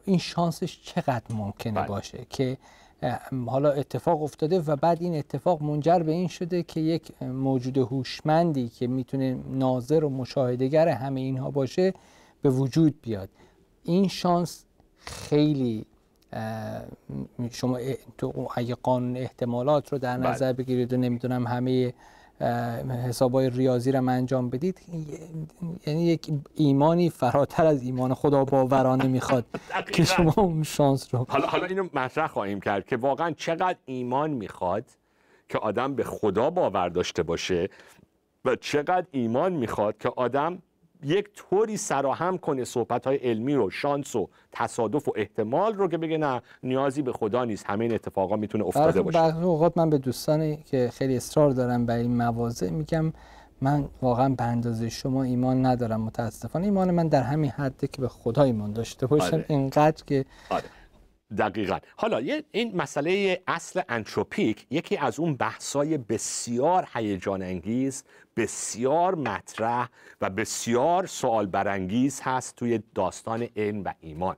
این 0.04 0.18
شانسش 0.18 0.80
چقدر 0.82 1.34
ممکنه 1.34 1.74
بله. 1.74 1.88
باشه 1.88 2.26
که 2.30 2.56
حالا 3.46 3.72
اتفاق 3.72 4.22
افتاده 4.22 4.60
و 4.60 4.76
بعد 4.76 5.02
این 5.02 5.14
اتفاق 5.14 5.62
منجر 5.62 5.98
به 5.98 6.12
این 6.12 6.28
شده 6.28 6.62
که 6.62 6.80
یک 6.80 7.22
موجود 7.22 7.78
هوشمندی 7.78 8.68
که 8.68 8.86
می‌تونه 8.86 9.38
ناظر 9.50 10.04
و 10.04 10.08
مشاهدگر 10.08 10.88
همه 10.88 11.20
اینها 11.20 11.50
باشه 11.50 11.94
به 12.42 12.50
وجود 12.50 13.00
بیاد 13.02 13.28
این 13.82 14.08
شانس 14.08 14.64
خیلی 14.98 15.86
شما 17.50 17.78
تو 18.18 18.48
اگه 18.54 18.74
قانون 18.74 19.16
احتمالات 19.16 19.92
رو 19.92 19.98
در 19.98 20.16
نظر 20.16 20.52
بله. 20.52 20.64
بگیرید 20.64 20.92
و 20.92 20.96
نمی‌دونم 20.96 21.46
همه 21.46 21.94
حسابای 23.08 23.50
ریاضی 23.50 23.92
رو 23.92 24.08
انجام 24.08 24.50
بدید. 24.50 24.80
یعنی 25.86 26.06
یک 26.06 26.32
ایمانی 26.54 27.10
فراتر 27.10 27.66
از 27.66 27.82
ایمان 27.82 28.14
خدا 28.14 28.44
باورانه 28.44 29.06
می‌خواد 29.06 29.44
که 29.92 30.04
شما 30.04 30.34
اون 30.36 30.62
شانس 30.62 31.14
رو 31.14 31.26
حالا 31.28 31.46
حالا 31.46 31.66
اینو 31.66 31.88
مطرح 31.94 32.26
خواهیم 32.26 32.60
کرد 32.60 32.86
که 32.86 32.96
واقعا 32.96 33.30
چقدر 33.30 33.76
ایمان 33.84 34.30
می‌خواد 34.30 34.84
که 35.48 35.58
آدم 35.58 35.94
به 35.94 36.04
خدا 36.04 36.50
باور 36.50 36.88
داشته 36.88 37.22
باشه 37.22 37.68
و 38.44 38.56
چقدر 38.56 39.06
ایمان 39.10 39.52
می‌خواد 39.52 39.98
که 39.98 40.12
آدم 40.16 40.62
یک 41.06 41.28
طوری 41.34 41.76
سراهم 41.76 42.38
کنه 42.38 42.64
صحبت 42.64 43.06
های 43.06 43.16
علمی 43.16 43.54
رو 43.54 43.70
شانس 43.70 44.16
و 44.16 44.28
تصادف 44.52 45.08
و 45.08 45.12
احتمال 45.16 45.74
رو 45.74 45.88
که 45.88 45.98
بگه 45.98 46.18
نه 46.18 46.42
نیازی 46.62 47.02
به 47.02 47.12
خدا 47.12 47.44
نیست 47.44 47.66
همه 47.66 47.84
این 47.84 47.94
اتفاقا 47.94 48.36
می‌تونه 48.36 48.64
افتاده 48.64 49.02
باشه 49.02 49.18
برخی 49.18 49.42
اوقات 49.42 49.78
من 49.78 49.90
به 49.90 49.98
دوستانی 49.98 50.56
که 50.56 50.90
خیلی 50.94 51.16
اصرار 51.16 51.50
دارم 51.50 51.86
بر 51.86 51.96
این 51.96 52.16
مواضع 52.16 52.70
میگم 52.70 53.12
من 53.60 53.88
واقعا 54.02 54.28
به 54.28 54.44
اندازه 54.44 54.88
شما 54.88 55.22
ایمان 55.22 55.66
ندارم 55.66 56.00
متاسفانه 56.00 56.64
ایمان 56.64 56.90
من 56.90 57.08
در 57.08 57.22
همین 57.22 57.50
حده 57.50 57.86
که 57.86 58.02
به 58.02 58.08
خدا 58.08 58.42
ایمان 58.42 58.72
داشته 58.72 59.06
باشم 59.06 59.34
آره. 59.36 59.44
اینقدر 59.48 60.04
که 60.06 60.24
آره. 60.50 60.64
دقیقا. 61.38 61.78
حالا 61.96 62.40
این 62.50 62.76
مسئله 62.76 63.42
اصل 63.46 63.82
انتروپیک 63.88 64.66
یکی 64.70 64.96
از 64.96 65.20
اون 65.20 65.36
بحثای 65.36 65.98
بسیار 65.98 66.88
هیجان 66.94 67.42
انگیز 67.42 68.04
بسیار 68.36 69.14
مطرح 69.14 69.88
و 70.20 70.30
بسیار 70.30 71.06
سوال 71.06 71.46
برانگیز 71.46 72.20
هست 72.20 72.56
توی 72.56 72.82
داستان 72.94 73.48
علم 73.56 73.84
و 73.84 73.94
ایمان. 74.00 74.36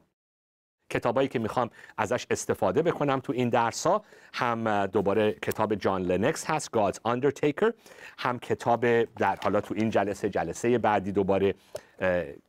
کتابایی 0.90 1.28
که 1.28 1.38
می‌خوام 1.38 1.70
ازش 1.98 2.26
استفاده 2.30 2.82
بکنم 2.82 3.20
تو 3.20 3.32
این 3.32 3.48
درس 3.48 3.86
ها 3.86 4.04
هم 4.34 4.86
دوباره 4.86 5.32
کتاب 5.32 5.74
جان 5.74 6.02
لنکس 6.02 6.44
هست 6.50 6.70
God's 6.76 6.96
Undertaker 7.08 7.72
هم 8.18 8.38
کتاب 8.38 9.04
در 9.04 9.38
حالا 9.42 9.60
تو 9.60 9.74
این 9.74 9.90
جلسه 9.90 10.28
جلسه 10.28 10.78
بعدی 10.78 11.12
دوباره 11.12 11.54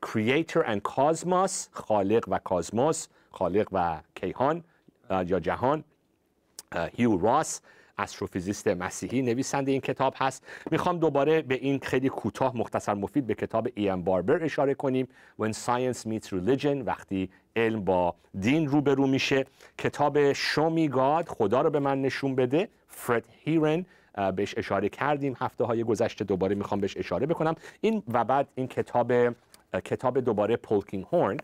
Creator 0.06 0.66
and 0.66 0.80
Cosmos 0.92 1.52
خالق 1.72 2.26
و 2.28 2.40
کازموس 2.40 3.08
خالق 3.32 3.68
و 3.72 3.98
کیهان 4.16 4.64
یا 5.10 5.40
جهان. 5.40 5.84
هیو 6.96 7.18
راس 7.18 7.62
استروفیزیست 7.98 8.68
مسیحی 8.68 9.22
نویسنده 9.22 9.72
این 9.72 9.82
کتاب 9.82 10.14
هست. 10.18 10.46
می‌خوام 10.72 10.98
دوباره 11.00 11.42
به 11.42 11.56
این 11.56 11.80
خیلی 11.80 12.10
کوتاه 12.10 12.58
مختصر 12.58 12.94
مفید 12.94 13.28
به 13.28 13.34
کتاب 13.34 13.68
ایم 13.76 14.04
باربر 14.04 14.44
اشاره 14.44 14.74
کنیم. 14.74 15.08
When 15.42 15.54
Science 15.54 16.08
Meets 16.08 16.28
Religion 16.28 16.84
وقتی 16.86 17.30
علم 17.56 17.86
با 17.86 18.16
دین 18.40 18.68
روبرو 18.68 19.08
میشه. 19.08 19.46
کتاب 19.78 20.34
Show 20.34 20.70
Me 20.70 20.88
God 20.88 21.28
خدا 21.28 21.62
رو 21.62 21.70
به 21.70 21.80
من 21.80 22.02
نشون 22.02 22.36
بده. 22.36 22.70
فرد 22.88 23.26
هیرن 23.44 23.86
بهش 24.36 24.58
اشاره 24.58 24.90
کردیم 24.90 25.38
هفته 25.40 25.64
های 25.64 25.84
گذشته. 25.84 26.26
دوباره 26.26 26.56
می‌خوام 26.56 26.82
بهش 26.82 26.98
اشاره 26.98 27.26
بکنم. 27.26 27.56
این 27.82 28.04
و 28.14 28.24
بعد 28.24 28.48
این 28.56 28.68
کتاب 28.68 29.14
کتاب 29.86 30.20
دوباره 30.20 30.56
پولکینگ 30.56 31.06
هورن 31.12 31.38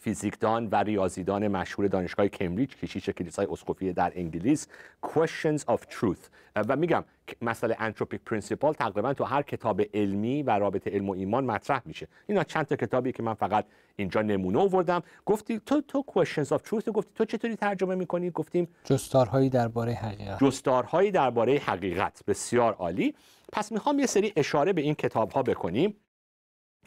فیزیکدان 0.00 0.66
و 0.66 0.76
ریاضیدان 0.76 1.48
مشهور 1.48 1.88
دانشگاه 1.88 2.28
کمبریج 2.28 2.76
کشیش 2.76 3.08
کلیسای 3.08 3.46
اسقفی 3.50 3.92
در 3.92 4.12
انگلیس 4.14 4.66
Questions 5.06 5.60
of 5.60 5.78
Truth. 5.78 6.28
و 6.56 6.76
میگم 6.76 7.04
مسئله 7.42 7.76
anthropic 7.78 8.20
principle 8.26 8.74
تقریبا 8.74 9.14
تو 9.14 9.24
هر 9.24 9.42
کتاب 9.42 9.82
علمی 9.94 10.42
و 10.42 10.50
رابطه 10.58 10.90
علم 10.90 11.08
و 11.08 11.12
ایمان 11.12 11.44
مطرح 11.44 11.82
میشه. 11.84 12.08
اینا 12.26 12.44
چند 12.44 12.66
تا 12.66 12.76
کتابی 12.76 13.12
که 13.12 13.22
من 13.22 13.34
فقط 13.34 13.64
اینجا 13.96 14.22
نمونه 14.22 14.58
آوردم. 14.58 15.02
گفتی 15.26 15.60
تو 15.66 15.80
تو 15.80 16.04
Questions 16.08 16.48
of 16.48 16.58
Truth 16.68 16.88
گفتی. 16.88 17.10
تو 17.14 17.24
چطوری 17.24 17.56
ترجمه 17.56 17.94
می‌کنی؟ 17.94 18.30
گفتیم 18.30 18.68
جستارهایی 18.84 19.50
درباره 19.50 19.92
حقیقت. 19.92 20.44
جستارهایی 20.44 21.10
درباره 21.10 21.58
حقیقت. 21.58 22.22
بسیار 22.26 22.74
عالی. 22.74 23.14
پس 23.52 23.72
می‌خوام 23.72 23.98
یه 23.98 24.06
سری 24.06 24.32
اشاره 24.36 24.72
به 24.72 24.80
این 24.80 24.94
کتاب 24.94 25.30
ها 25.32 25.42
بکنیم. 25.42 25.96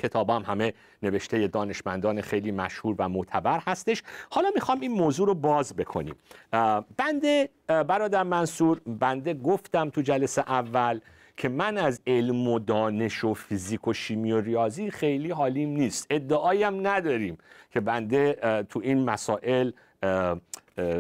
کتاب 0.02 0.30
هم 0.30 0.44
همه 0.46 0.74
نوشته 1.04 1.48
دانشمندان 1.48 2.22
خیلی 2.22 2.52
مشهور 2.52 2.96
و 3.00 3.10
معتبر 3.10 3.60
هستش. 3.60 4.04
حالا 4.30 4.50
می‌خوام 4.56 4.80
این 4.80 4.92
موضوع 4.92 5.28
رو 5.28 5.34
باز 5.34 5.76
بکنیم. 5.76 6.16
بنده 6.98 7.50
برادر 7.68 8.24
منصور 8.24 8.82
بنده 8.86 9.34
گفتم 9.34 9.90
تو 9.90 10.02
جلسه 10.02 10.42
اول 10.42 11.00
که 11.38 11.50
من 11.50 11.78
از 11.78 12.02
علم 12.08 12.48
و 12.48 12.60
دانش 12.60 13.24
و 13.24 13.34
فیزیک 13.34 13.88
و 13.88 13.94
شیمی 13.94 14.32
و 14.32 14.42
ریاضی 14.42 14.92
خیلی 14.92 15.32
حالیم 15.32 15.70
نیست. 15.70 16.08
ادعایم 16.10 16.88
نداریم 16.88 17.38
که 17.72 17.80
بنده 17.80 18.34
تو 18.70 18.80
این 18.84 19.06
مسائل 19.06 19.72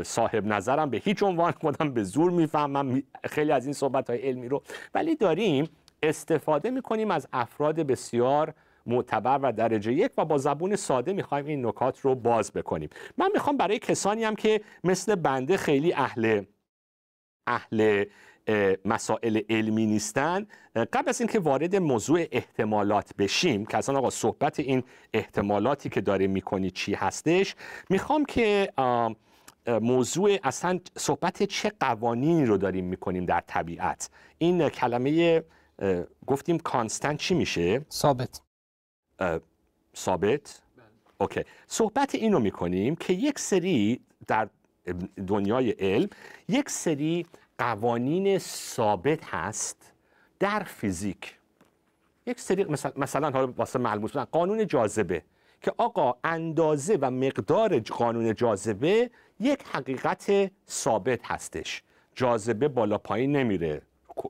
صاحب 0.04 0.46
نظرم 0.46 0.90
به 0.90 0.98
هیچ 0.98 1.24
عنوان 1.24 1.52
خودم 1.52 1.94
به 1.94 2.04
زور 2.04 2.32
می‌فهمم. 2.32 3.04
خیلی 3.24 3.52
از 3.52 3.66
این 3.66 3.74
صحبت 3.74 4.10
های 4.10 4.20
علمی 4.20 4.48
رو. 4.48 4.64
ولی 4.96 5.16
داریم 5.16 5.70
استفاده 6.04 6.70
می‌کنیم 6.70 7.12
از 7.12 7.28
افراد 7.34 7.76
بسیار 7.76 8.54
معتبر 8.86 9.40
و 9.44 9.52
درجه 9.52 9.94
یک 9.94 10.12
و 10.18 10.26
با 10.26 10.38
زبون 10.38 10.76
ساده 10.76 11.14
می‌خوایم 11.14 11.46
این 11.46 11.66
نکات 11.66 12.00
رو 12.00 12.16
باز 12.16 12.54
بکنیم. 12.54 12.90
من 13.18 13.30
می‌خوام 13.34 13.58
برای 13.58 13.80
کسانی 13.80 14.24
هم 14.24 14.36
که 14.36 14.62
مثل 14.84 15.16
بنده 15.16 15.58
خیلی 15.58 15.94
اهل 15.94 16.44
اهل 17.48 18.06
مسائل 18.86 19.42
علمی 19.50 19.86
نیستن 19.86 20.48
قبل 20.76 21.10
از 21.10 21.22
اینکه 21.22 21.40
وارد 21.40 21.76
موضوع 21.76 22.26
احتمالات 22.32 23.12
بشیم 23.18 23.66
که 23.66 23.78
اصلا 23.78 23.98
آقا 23.98 24.10
صحبت 24.10 24.60
این 24.60 24.84
احتمالاتی 25.14 25.90
که 25.90 26.02
داره 26.02 26.28
می‌کنی 26.28 26.72
چی 26.72 26.94
هستش 26.94 27.56
می‌خوام 27.90 28.26
که 28.26 28.74
موضوع 29.68 30.38
اصلا 30.44 30.80
صحبت 30.98 31.44
چه 31.44 31.72
قوانینی 31.80 32.46
رو 32.46 32.58
داریم 32.58 32.86
می‌کنیم 32.86 33.26
در 33.26 33.44
طبیعت. 33.48 34.10
این 34.38 34.70
کلمه 34.70 35.44
گفتیم 36.28 36.58
کانستنت 36.58 37.20
چی 37.20 37.36
میشه؟ 37.36 37.86
ثابت. 37.92 38.42
ثابت؟ 39.98 40.62
اوکی. 41.18 41.42
صحبت 41.68 42.16
اینو 42.16 42.40
می‌کنیم 42.40 42.96
که 42.96 43.14
یک 43.14 43.40
سری 43.40 44.02
در 44.28 44.50
دنیای 45.28 45.72
علم 45.72 46.10
یک 46.48 46.70
سری 46.70 47.26
قوانین 47.58 48.38
ثابت 48.40 49.26
هست 49.26 49.94
در 50.40 50.64
فیزیک. 50.64 51.38
یک 52.26 52.40
سری 52.40 52.64
مثلا, 52.64 52.92
مثلا 52.96 53.32
حالا 53.32 53.54
واسه 53.58 53.80
ملموس 53.80 54.18
قانون 54.18 54.68
جاذبه 54.68 55.24
که 55.62 55.74
آقا 55.78 56.16
اندازه 56.24 56.98
و 57.02 57.12
مقدار 57.12 57.80
قانون 57.80 58.36
جاذبه 58.36 59.10
یک 59.40 59.64
حقیقت 59.64 60.52
ثابت 60.70 61.20
هستش. 61.24 61.84
جاذبه 62.16 62.68
بالا 62.68 62.98
پایین 62.98 63.36
نمیره. 63.36 63.82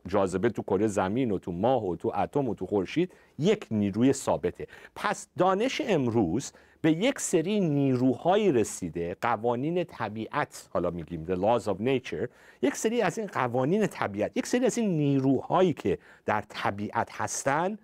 جاذبه 0.07 0.49
تو 0.49 0.61
کره 0.61 0.87
زمین 0.87 1.31
و 1.31 1.37
تو 1.37 1.51
ماه 1.51 1.85
و 1.85 1.95
تو 1.95 2.11
اتم 2.15 2.49
و 2.49 2.55
تو 2.55 2.65
خورشید 2.65 3.11
یک 3.39 3.67
نیروی 3.71 4.13
ثابته. 4.13 4.67
پس 4.95 5.27
دانش 5.37 5.81
امروز 5.85 6.51
به 6.81 6.91
یک 6.91 7.19
سری 7.19 7.59
نیروهایی 7.59 8.51
رسیده 8.51 9.15
قوانین 9.21 9.83
طبیعت 9.83 10.69
حالا 10.73 10.89
میگیم 10.89 11.25
the 11.25 11.37
laws 11.37 11.63
of 11.65 11.75
nature 11.81 12.27
یک 12.61 12.75
سری 12.75 13.01
از 13.01 13.17
این 13.17 13.27
قوانین 13.27 13.87
طبیعت 13.87 14.37
یک 14.37 14.47
سری 14.47 14.65
از 14.65 14.77
این 14.77 14.97
نیروهایی 14.97 15.73
که 15.73 15.97
در 16.25 16.43
طبیعت 16.49 17.09
هستن 17.11 17.77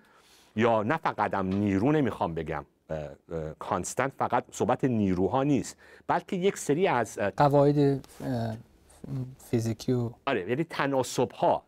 یا 0.56 0.84
نه 0.84 0.98
فقط 0.98 1.34
هم 1.34 1.48
نیرو 1.48 1.92
نمی‌خوام 1.92 2.34
بگم 2.34 2.66
کانستنت 3.60 4.12
فقط 4.18 4.44
صحبت 4.52 4.84
نیروها 4.84 5.44
نیست 5.44 5.78
بلکه 6.08 6.36
یک 6.36 6.58
سری 6.58 6.88
از 6.88 7.20
قواعد 7.38 8.08
فیزیکی 9.38 9.94
و 9.94 10.10
آره 10.26 10.50
یعنی 10.50 10.64
تناسب 10.64 11.32
ها 11.32 11.64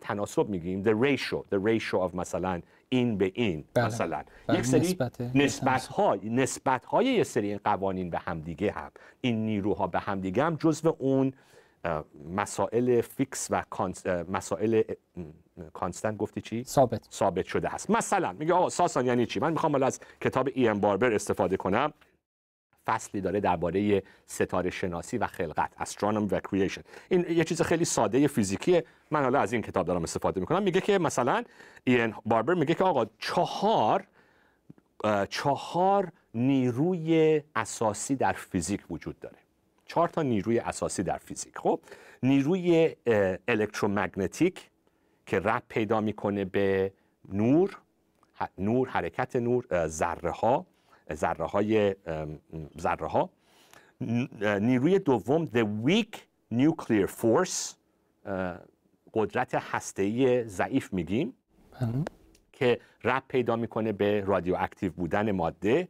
تناسب 0.00 0.48
میگیم 0.48 0.84
the 0.84 0.94
ratio 1.06 1.54
the 1.54 1.58
ratio 1.58 2.10
of 2.10 2.14
مثلا 2.14 2.60
این 2.88 3.18
به 3.18 3.32
این 3.34 3.64
بله. 3.74 3.86
مثلا 3.86 4.24
بله. 4.46 4.58
یک 4.58 4.66
سری 4.66 4.98
نسبت, 5.34 5.86
ها 5.86 6.16
نسبت 6.22 6.84
های 6.84 7.06
یه 7.06 7.24
سری 7.24 7.48
این 7.48 7.60
قوانین 7.64 8.10
به 8.10 8.18
همدیگه 8.18 8.72
هم 8.72 8.90
این 9.20 9.46
نیروها 9.46 9.86
به 9.86 9.98
همدیگه 9.98 10.44
هم 10.44 10.56
جزو 10.56 10.96
اون 10.98 11.32
مسائل 12.34 13.00
fix 13.00 13.48
و 13.50 13.64
مسائل 14.28 14.82
constant 15.72 16.16
گفتی 16.16 16.40
چی؟ 16.40 16.64
ثابت 16.64 17.08
ثابت 17.12 17.46
شده 17.46 17.68
هست 17.68 17.90
مثلا 17.90 18.32
میگه 18.32 18.54
آقا 18.54 18.68
ساسان 18.68 19.06
یعنی 19.06 19.26
چی؟ 19.26 19.40
من 19.40 19.52
می‌خوام 19.52 19.82
از 19.82 20.00
کتاب 20.20 20.48
ایان 20.54 20.80
باربر 20.80 21.12
استفاده 21.12 21.56
کنم 21.56 21.92
فصلی 22.88 23.20
داره 23.20 23.40
درباره 23.40 24.02
ستاره 24.26 24.70
شناسی 24.70 25.18
و 25.18 25.26
خلقت 25.26 25.70
astronomy 25.78 26.28
و 26.30 26.40
creation 26.40 26.82
این 27.08 27.26
یه 27.30 27.44
چیز 27.44 27.62
خیلی 27.62 27.84
ساده 27.84 28.26
فیزیکیه. 28.26 28.84
من 29.10 29.22
حالا 29.22 29.40
از 29.40 29.52
این 29.52 29.62
کتاب 29.62 29.86
دارم 29.86 30.02
استفاده 30.02 30.40
می‌کنم. 30.40 30.62
میگه 30.62 30.80
که 30.80 30.98
مثلا 30.98 31.44
این 31.84 32.14
باربر 32.26 32.54
میگه 32.54 32.74
که 32.74 32.84
آقا 32.84 33.06
چهار 33.18 34.04
چهار 35.28 36.12
نیروی 36.34 37.42
اساسی 37.56 38.16
در 38.16 38.32
فیزیک 38.32 38.80
وجود 38.90 39.20
داره. 39.20 39.36
چهار 39.86 40.08
تا 40.08 40.22
نیروی 40.22 40.58
اساسی 40.58 41.02
در 41.02 41.18
فیزیک. 41.18 41.58
خب؟ 41.58 41.80
نیروی 42.22 42.96
الکترومگنتیک 43.48 44.70
که 45.26 45.40
رب 45.40 45.62
پیدا 45.68 46.00
می‌کنه 46.00 46.44
به 46.44 46.92
نور 47.32 47.78
نور 48.58 48.88
حرکت 48.88 49.36
نور 49.36 49.86
ذره 49.86 50.30
ها 50.30 50.66
ذره 51.14 51.46
های 51.46 51.94
ذره 52.80 53.06
ها 53.06 53.30
نیروی 54.60 54.98
دوم 54.98 55.46
the 55.46 55.66
weak 55.86 56.16
nuclear 56.54 57.06
force 57.06 57.74
قدرت 59.14 59.54
هسته‌ای 59.54 60.44
ضعیف 60.44 60.92
میگیم. 60.92 61.34
بله. 61.80 62.04
که 62.52 62.80
رب 63.04 63.22
پیدا 63.28 63.56
می‌کنه 63.56 63.92
به 63.92 64.24
رادیواکتیو 64.26 64.92
بودن 64.92 65.30
ماده. 65.30 65.88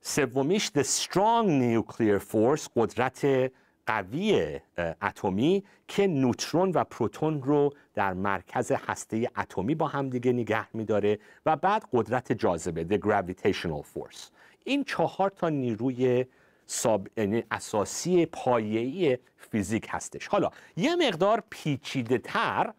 سومیش 0.00 0.70
the 0.78 0.82
strong 0.82 1.46
nuclear 1.46 2.20
force 2.32 2.68
قدرت 2.76 3.50
قوی 3.88 4.60
اتمی 5.02 5.64
که 5.88 6.06
نوترون 6.06 6.70
و 6.70 6.84
پروتون 6.84 7.42
رو 7.42 7.74
در 7.94 8.12
مرکز 8.12 8.72
هسته 8.72 9.30
اتمی 9.36 9.74
با 9.74 9.86
هم 9.86 10.10
دیگه 10.10 10.32
نگه 10.32 10.76
میداره 10.76 11.18
و 11.46 11.56
بعد 11.56 11.84
قدرت 11.92 12.32
جاذبه 12.32 12.98
the 12.98 13.00
gravitational 13.06 13.82
force. 13.82 14.18
این 14.64 14.84
چهار 14.84 15.30
تا 15.30 15.48
نیروی 15.48 16.26
ساب... 16.66 17.08
یعنی 17.16 17.44
اساسی 17.50 18.26
پایه‌ای 18.26 19.18
فیزیک 19.36 19.86
هستش. 19.90 20.26
حالا 20.26 20.50
یه 20.76 20.96
مقدار 20.96 21.42
پیچیده 21.50 22.18
تر 22.18 22.72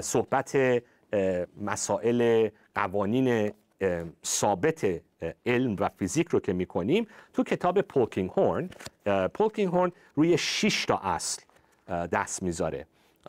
صحبت 0.00 0.82
مسائل 1.60 2.48
قوانین 2.74 3.52
ثابت 4.24 5.00
علم 5.46 5.76
و 5.78 5.88
فیزیک 5.88 6.28
رو 6.28 6.40
که 6.40 6.52
می‌کنیم 6.52 7.06
تو 7.32 7.44
کتاب 7.44 7.80
پولکینگ 7.80 8.30
هورن 8.30 8.70
پولکینگ 9.28 9.68
هورن 9.68 9.92
روی 10.14 10.38
6 10.38 10.84
تا 10.84 10.96
اصل 10.96 11.42
دست 11.88 12.42
می‌ذاره. 12.42 12.86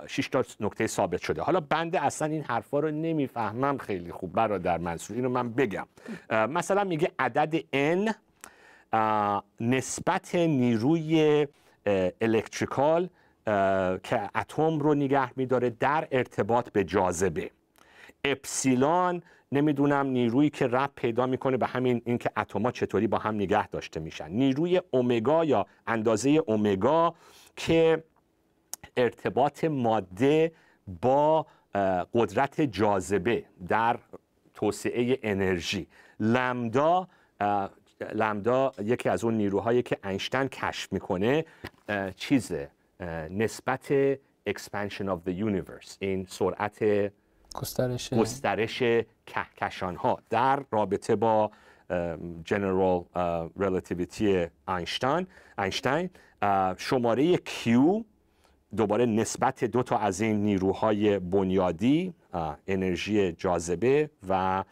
6 0.08 0.28
تا 0.28 0.44
نکته 0.60 0.88
ثابت 0.88 1.22
شده. 1.22 1.42
حالا 1.42 1.60
بنده 1.60 2.06
اصلا 2.06 2.28
این 2.28 2.44
حرفا 2.44 2.80
رو 2.80 2.92
نمی‌فهمم. 2.92 3.78
خیلی 3.78 4.12
خوب. 4.12 4.34
برادر 4.34 4.78
منصور 4.78 5.16
اینو 5.16 5.30
من 5.30 5.50
بگم. 5.50 5.88
مثلا 6.30 6.84
میگه 6.84 7.12
عدد 7.20 7.60
n 7.60 8.14
نسبت 9.60 10.36
نیروی 10.36 11.48
الکتریکال 12.22 13.10
که 14.04 14.30
اتم 14.36 14.80
رو 14.80 14.94
نگه 14.94 15.30
میداره 15.36 15.70
در 15.70 16.08
ارتباط 16.12 16.70
به 16.70 16.84
جاذبه. 16.84 17.52
اپسیلان 18.24 19.22
نمی‌دونم 19.54 20.08
نیرویی 20.08 20.50
که 20.50 20.68
رب 20.68 20.92
پیدا 20.96 21.26
می‌کنه 21.26 21.58
به 21.58 21.68
همین 21.68 22.02
اینکه 22.06 22.30
اتما 22.38 22.72
چطوری 22.72 23.08
با 23.08 23.18
هم 23.18 23.36
نگه 23.36 23.68
داشته 23.68 24.00
میشن. 24.00 24.30
نیروی 24.32 24.82
اومگا 24.92 25.46
یا 25.46 25.66
اندازه 25.88 26.30
اومگا 26.30 27.16
که 27.56 28.04
ارتباط 28.98 29.63
ماده 29.63 30.52
با 31.02 31.46
قدرت 32.13 32.62
جاذبه 32.62 33.46
در 33.68 34.00
توسعه 34.54 35.20
انرژی. 35.24 35.88
لمدا 36.20 37.08
لمدا 38.13 38.72
یکی 38.84 39.10
از 39.10 39.24
اون 39.24 39.34
نیروهایی 39.34 39.82
که 39.82 39.98
اینشتین 40.04 40.48
کشف 40.48 40.94
می‌کنه 40.94 41.46
چیزه 42.16 42.70
نسبت 43.30 44.13
expansion 44.50 45.06
of 45.06 45.30
the 45.30 45.34
universe 45.34 45.96
این 46.00 46.26
سرعت 46.30 47.12
گسترش 47.54 48.13
گسترش 48.13 48.84
کهکشان 49.26 49.96
ها 49.96 50.20
در 50.30 50.63
رابطه 50.72 51.16
با 51.16 51.52
جنرال 52.46 53.04
ریلیتیویتی 53.60 54.48
اینشتین 54.68 55.28
اینشتین 55.58 56.10
شماره 56.78 57.36
Q 57.36 57.70
دوباره 58.76 59.06
نسبت 59.06 59.63
دو 59.63 59.84
تا 59.84 59.98
از 59.98 60.22
این 60.22 60.44
نیروهای 60.44 61.20
بنیادی 61.20 62.13
انرژی 62.68 63.32
جاذبه 63.32 64.10
و 64.30 64.63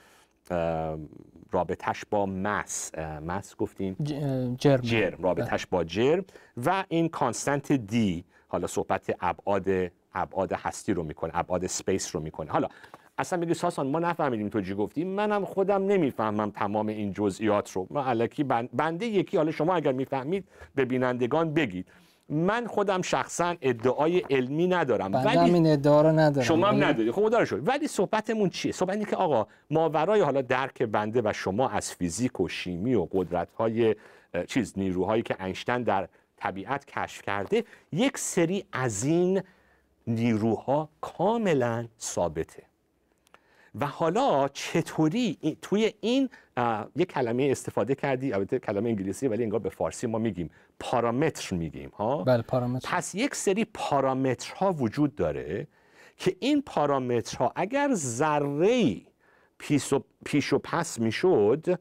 رابطش 1.52 2.06
با 2.10 2.26
mass. 2.26 2.96
mass 2.98 3.56
گفتیم؟ 3.56 3.96
جرم. 4.04 4.56
جرم. 4.82 5.24
رابطش 5.24 5.68
با 5.68 5.84
جرم. 5.84 6.26
و 6.66 6.84
این 6.90 7.10
constant 7.10 7.72
D 7.72 8.26
حالا 8.48 8.68
صحبت 8.68 9.16
ابعاد 9.20 9.92
ابعاد 10.14 10.54
هستی 10.54 10.94
رو 10.94 11.04
می‌کنه 11.04 11.32
ابعاد 11.34 11.68
space 11.68 12.16
رو 12.16 12.22
می‌کنه. 12.22 12.52
حالا 12.52 12.68
اصلا 13.18 13.40
میگی 13.40 13.54
ساسان 13.54 13.88
ما 13.88 14.00
نفهمیدیم 14.00 14.50
تو 14.50 14.62
چی 14.62 14.74
گفتی. 14.74 15.04
منم 15.04 15.46
خودم 15.46 15.86
نمی‌فهمم 15.86 16.50
تمام 16.52 16.88
این 16.88 17.14
جزئیات 17.14 17.72
رو. 17.72 17.88
ما 17.90 18.06
الکی 18.06 18.44
بنده 18.74 19.06
یکی 19.06 19.38
حالا 19.38 19.52
شما 19.52 19.76
اگر 19.76 19.92
می‌فهمید 19.92 20.48
به 20.76 20.86
بینندگان 20.86 21.54
بگید. 21.54 21.88
من 22.30 22.68
خودم 22.68 23.02
شخصا 23.02 23.56
ادعای 23.62 24.20
علمی 24.30 24.68
ندارم. 24.68 25.14
ولی 25.14 25.38
این 25.38 25.68
ادعا 25.68 26.02
رو 26.02 26.12
ندارم. 26.20 26.48
شما 26.48 26.68
هم 26.68 26.84
نداری 26.84 27.12
خب 27.12 27.44
شد. 27.44 27.68
ولی 27.68 27.88
صحبتمون 27.88 28.50
چیه؟ 28.50 28.72
صحبت 28.72 28.94
اینه 28.94 29.06
که 29.06 29.16
آقا 29.16 29.48
ماورای 29.70 30.22
حالا 30.22 30.42
درک 30.42 30.84
بنده 30.84 31.22
و 31.26 31.34
شما 31.34 31.70
از 31.70 31.92
فیزیک 31.92 32.40
و 32.40 32.48
شیمی 32.48 32.96
و 32.96 33.08
قدرت 33.12 33.52
های 33.52 33.96
چیز 34.48 34.74
نیروهایی 34.78 35.24
که 35.24 35.44
اینشتین 35.44 35.84
در 35.84 36.08
طبیعت 36.38 36.86
کشف 36.86 37.22
کرده 37.22 37.64
یک 37.92 38.18
سری 38.18 38.66
از 38.74 39.04
این 39.04 39.42
نیروها 40.08 40.90
کاملا 41.02 41.88
ثابته. 42.00 42.64
و 43.76 43.86
حالا 43.86 44.48
چطوری 44.48 45.58
توی 45.62 45.94
این 46.02 46.30
یک 46.96 47.12
کلمه 47.12 47.48
استفاده 47.52 47.96
کردی 47.96 48.34
البته 48.34 48.60
کلمه 48.60 48.90
انگلیسی 48.90 49.28
ولی 49.28 49.44
انگار 49.44 49.60
به 49.60 49.70
فارسی 49.70 50.08
ما 50.08 50.18
میگیم. 50.18 50.50
پارامتر 50.80 51.56
میگیم 51.56 51.90
ها؟ 51.90 52.24
بله 52.24 52.42
پارامتر. 52.42 52.90
پس 52.90 53.16
یک 53.16 53.36
سری 53.36 53.66
پارامترها 53.66 54.74
وجود 54.74 55.16
داره 55.16 55.68
که 56.18 56.36
این 56.40 56.62
پارامترها 56.62 57.52
اگر 57.56 57.90
ذره 57.94 59.02
پیش 59.58 59.94
و, 59.94 60.04
پیش 60.26 60.54
و 60.54 60.60
پس 60.60 61.00
می‌شد 61.00 61.80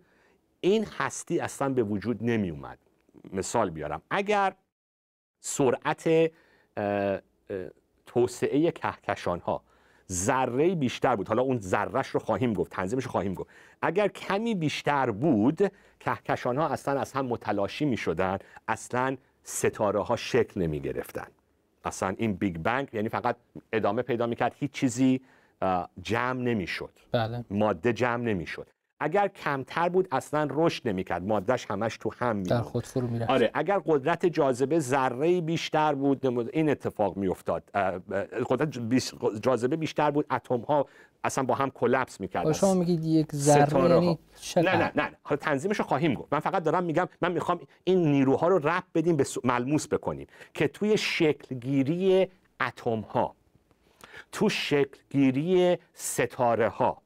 این 0.61 0.87
هستی 0.98 1.40
اصلا 1.40 1.68
به 1.68 1.83
وجود 1.83 2.18
نمی 2.24 2.50
اومد 2.50 2.78
مثال 3.33 3.70
بیارم. 3.70 4.02
اگر 4.11 4.54
سرعت 5.40 6.33
توسعه 8.10 8.70
کهکشان 8.70 9.40
ها 9.40 9.62
ذره 10.10 10.74
بیشتر 10.74 11.16
بود. 11.16 11.28
حالا 11.28 11.42
اون 11.42 11.58
ذرهش 11.58 12.08
رو 12.08 12.20
خواهیم 12.20 12.52
گفت 12.52 12.72
تنظیمش 12.72 13.04
رو 13.04 13.10
خواهیم 13.10 13.34
گفت. 13.34 13.50
اگر 13.82 14.08
کمی 14.08 14.54
بیشتر 14.54 15.10
بود 15.10 15.72
کهکشان 16.00 16.56
ها 16.56 16.68
اصلا 16.68 17.00
از 17.00 17.12
هم 17.12 17.26
متلاشی 17.26 17.84
می 17.84 17.96
شدن 17.96 18.38
اصلا 18.68 19.16
ستاره 19.42 20.02
ها 20.02 20.16
شکل 20.16 20.60
نمی 20.60 20.80
گرفتن 20.80 21.26
اصلا 21.84 22.14
این 22.18 22.34
بیگ 22.34 22.58
بنگ 22.58 22.88
یعنی 22.92 23.08
فقط 23.08 23.36
ادامه 23.72 24.02
پیدا 24.02 24.26
می 24.26 24.36
کرد 24.36 24.54
هیچ 24.58 24.70
چیزی 24.70 25.20
جمع 26.02 26.42
نمی 26.42 26.66
شد 26.66 26.92
بله. 27.12 27.44
ماده 27.50 27.92
جمع 27.92 28.24
نمی 28.24 28.46
شد 28.46 28.66
اگر 29.00 29.28
کمتر 29.28 29.88
بود 29.88 30.08
اصلا 30.12 30.48
رشد 30.50 30.88
نمی‌کرد. 30.88 31.24
مادهش 31.24 31.66
همش 31.70 31.96
تو 31.96 32.10
هم 32.18 32.36
می 32.36 32.42
در 32.42 32.60
خود 32.62 32.86
فرو 32.86 33.06
می‌رفت. 33.06 33.30
آره 33.30 33.50
اگر 33.54 33.80
قدرت 33.86 34.26
جاذبه 34.26 34.78
ذره 34.78 35.40
بیشتر 35.40 35.94
بود 35.94 36.26
این 36.52 36.70
اتفاق 36.70 37.16
میافتاد. 37.16 37.62
قدرت 38.46 38.70
جاذبه 39.42 39.76
بیشتر 39.76 40.10
بود 40.10 40.26
اتم 40.30 40.60
ها 40.60 40.86
اصلا 41.24 41.44
با 41.44 41.54
هم 41.54 41.70
کلپس 41.70 42.20
می‌کرد 42.20 42.52
شما 42.52 42.74
میگید 42.74 43.04
یک 43.04 43.34
ذره 43.34 43.90
یعنی 43.90 44.18
نه 44.56 44.76
نه 44.76 44.92
نه. 44.94 45.10
حالا 45.22 45.36
تنظیمش 45.36 45.78
رو 45.78 45.84
خواهیم 45.84 46.14
گفت. 46.14 46.32
من 46.32 46.40
فقط 46.40 46.62
دارم 46.62 46.84
میگم 46.84 47.08
من 47.20 47.32
می‌خوام 47.32 47.60
این 47.84 48.10
نیروها 48.10 48.48
رو 48.48 48.58
رب 48.68 48.84
بدیم 48.94 49.16
به 49.16 49.26
ملموس 49.44 49.88
بکنیم 49.88 50.26
که 50.54 50.68
توی 50.68 50.96
شکلگیری 50.96 52.28
اتم 52.60 53.00
ها 53.00 53.34
تو 54.32 54.48
شکلگیری 54.48 55.78
ستاره 55.94 56.68
ها 56.68 57.02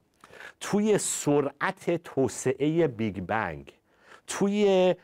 توی 0.61 0.99
سرعت 0.99 2.03
توسعه 2.05 2.87
بیگ 2.87 3.21
بنگ 3.21 3.73
توی 4.27 4.95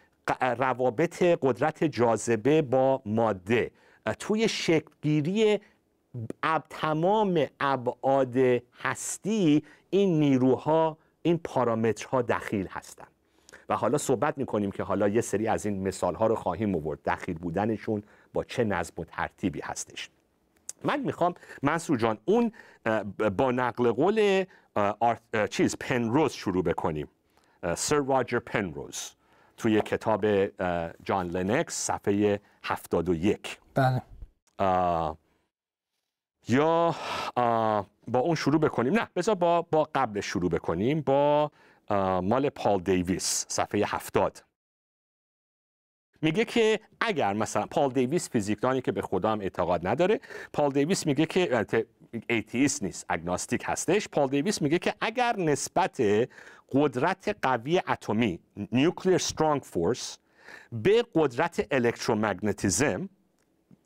روابط 0.40 1.22
قدرت 1.22 1.85
جاذبه 1.85 2.62
با 2.62 3.03
ماده 3.07 3.70
توی 4.18 4.48
شکلگیری 4.48 5.61
تمام 6.70 7.46
ابعاد 7.61 8.37
هستی 8.83 9.62
این 9.90 10.20
نیروها 10.20 10.98
این 11.22 11.38
پارامترها 11.44 12.22
دخیل 12.22 12.66
هستند 12.70 13.07
و 13.68 13.76
حالا 13.76 13.98
صحبت 13.98 14.38
می‌کنیم 14.38 14.70
که 14.70 14.83
حالا 14.83 15.09
یه 15.09 15.20
سری 15.20 15.48
از 15.48 15.66
این 15.66 15.88
مثال 15.88 16.14
ها 16.14 16.26
رو 16.26 16.35
خواهیم 16.35 16.74
آورد. 16.74 16.98
دخیل 17.07 17.38
بودنشون 17.38 18.03
با 18.33 18.44
چه 18.44 18.64
نظم 18.64 18.94
و 18.98 19.05
ترتیبی 19.05 19.61
هستش. 19.61 20.11
من 20.85 21.00
می‌خوام 21.00 21.35
منصور 21.62 21.98
جان 21.98 22.18
اون 22.24 22.53
با 23.37 23.50
نقل 23.50 23.92
قول 23.92 24.44
چیز 25.50 25.76
پنروز 25.80 26.33
شروع 26.33 26.62
بکنیم. 26.62 27.09
سر 27.76 27.96
راجر 27.96 28.38
پنروز 28.38 29.11
توی 29.56 29.80
کتاب 29.80 30.26
جان 31.02 31.28
لنکس 31.28 31.74
صفحه 31.74 32.40
71 32.64 33.59
بله. 33.74 34.02
یا 36.48 36.94
با 38.09 38.18
اون 38.18 38.35
شروع 38.35 38.61
بکنیم. 38.61 38.92
نه 38.92 39.09
بذار 39.16 39.35
با 39.35 39.62
با 39.62 39.88
قبل 39.94 40.20
شروع 40.20 40.50
بکنیم 40.50 41.00
با 41.00 41.50
مال 42.22 42.48
پال 42.48 42.80
دیویس 42.80 43.46
صفحه 43.48 43.85
70 43.87 44.44
میگه 46.22 46.44
که 46.44 46.80
اگر 47.00 47.33
مثلا 47.33 47.66
پال 47.66 47.90
دیویس 47.90 48.30
فیزیکدانی 48.30 48.80
که 48.83 48.92
به 48.92 49.02
خدا 49.02 49.33
هم 49.33 49.40
اعتقاد 49.40 49.87
نداره 49.88 50.20
پال 50.52 50.70
دیویس 50.70 51.06
میگه 51.06 51.26
که 51.26 51.66
atheist 52.29 52.83
نیست 52.83 53.07
agnostic 53.09 53.62
هستش. 53.66 54.09
پال 54.09 54.29
دیویس 54.29 54.62
میگه 54.62 54.79
که 54.79 54.94
اگر 55.01 55.37
نسبت 55.37 56.03
قدرت 56.73 57.37
قوی 57.42 57.83
اتمی 57.88 58.40
nuclear 58.72 59.18
strong 59.18 59.62
force 59.62 60.18
به 60.73 61.05
قدرت 61.14 61.66
electromagnetism 61.70 63.09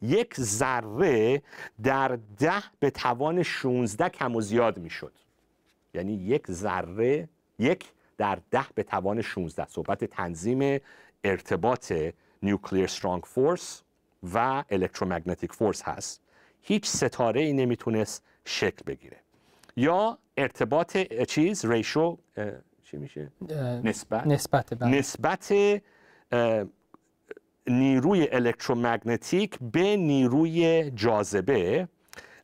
یک 0.03 0.41
ذره 0.41 1.43
در 1.83 2.19
ده 2.39 2.63
به 2.81 2.91
توان 2.91 3.43
16 3.43 4.09
کم 4.09 4.37
و 4.37 4.41
زیاد 4.41 4.79
می‌شد. 4.79 5.13
یعنی 5.95 6.15
یک 6.15 6.51
ذره 6.51 7.29
یک 7.59 7.85
در 8.19 8.39
ده 8.51 8.67
به 8.75 8.83
توان 8.83 9.23
16 9.23 9.67
صحبت 9.67 10.05
تنظیم 10.05 10.81
ارتباط 11.25 11.93
nuclear 12.43 12.87
strong 12.87 13.23
force 13.23 13.83
و 14.35 14.65
electromagnetic 14.71 15.53
force 15.53 15.83
هست. 15.83 16.24
هیچ 16.67 16.87
ستاره 16.87 17.41
ای 17.41 17.53
نمی‌تونست 17.53 18.25
شکل 18.45 18.83
بگیره. 18.87 19.17
یا 19.77 20.19
ارتباط 20.37 20.97
چیز 21.29 21.65
ریشو 21.65 22.19
چی 22.85 22.97
میشه؟ 22.97 23.33
نسبت. 23.85 24.27
نسبت 24.27 24.75
بله. 24.75 24.99
نسبت 24.99 25.53
نیروی 27.67 28.29
الکترومگنتیک 28.33 29.59
به 29.73 29.97
نیروی 29.97 30.91
جاذبه 30.91 31.89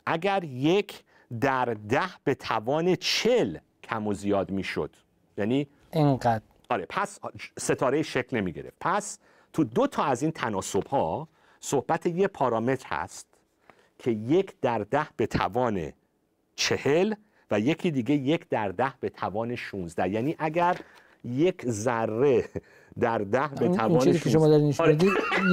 اگر 0.07 0.45
یک 0.45 1.05
در 1.41 1.65
ده 1.65 2.11
به 2.25 2.35
توان 2.35 2.95
چل 2.95 3.59
کم 3.83 4.07
و 4.07 4.15
زیاد 4.15 4.51
می‌شد. 4.51 4.97
یعنی 5.39 5.67
اینقدر. 5.93 6.43
آره 6.69 6.87
پس 6.89 7.21
ستاره 7.59 8.03
شکل 8.03 8.37
نمی 8.37 8.53
گرفت 8.53 8.77
پس 8.81 9.19
تو 9.53 9.65
دو 9.65 9.87
تا 9.87 10.05
از 10.05 10.23
این 10.23 10.33
تناسب 10.33 10.87
ها 10.87 11.29
صحبت 11.61 12.07
یه 12.07 12.29
پارامتر 12.29 12.87
هست. 12.89 13.27
که 14.01 14.11
یک 14.11 14.55
در 14.63 14.79
ده 14.79 15.07
به 15.17 15.27
توان 15.27 15.93
چهل 16.55 17.15
و 17.51 17.61
یکی 17.61 17.91
دیگه 17.91 18.15
یک 18.15 18.49
در 18.49 18.69
ده 18.69 18.93
به 19.01 19.09
توان 19.09 19.57
16 19.57 20.09
یعنی 20.09 20.37
اگر 20.39 20.77
یک 21.25 21.67
ذره 21.67 22.45
در 23.01 23.19
ده 23.19 23.49
به 23.49 23.69
توان 23.69 23.99
چیزی 23.99 24.19
که 24.19 24.31
شما 24.31 24.49
دارین 24.49 24.75
آره. 24.79 24.95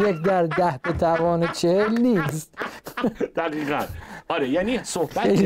یک 0.10 0.22
در 0.26 0.44
ده 0.44 0.80
به 0.84 0.94
توان 0.94 1.48
چهل 1.48 2.02
نیست. 2.02 2.58
دقیقا. 3.36 3.86
آره 4.28 4.50
یعنی 4.50 4.84
صحبت 4.84 5.44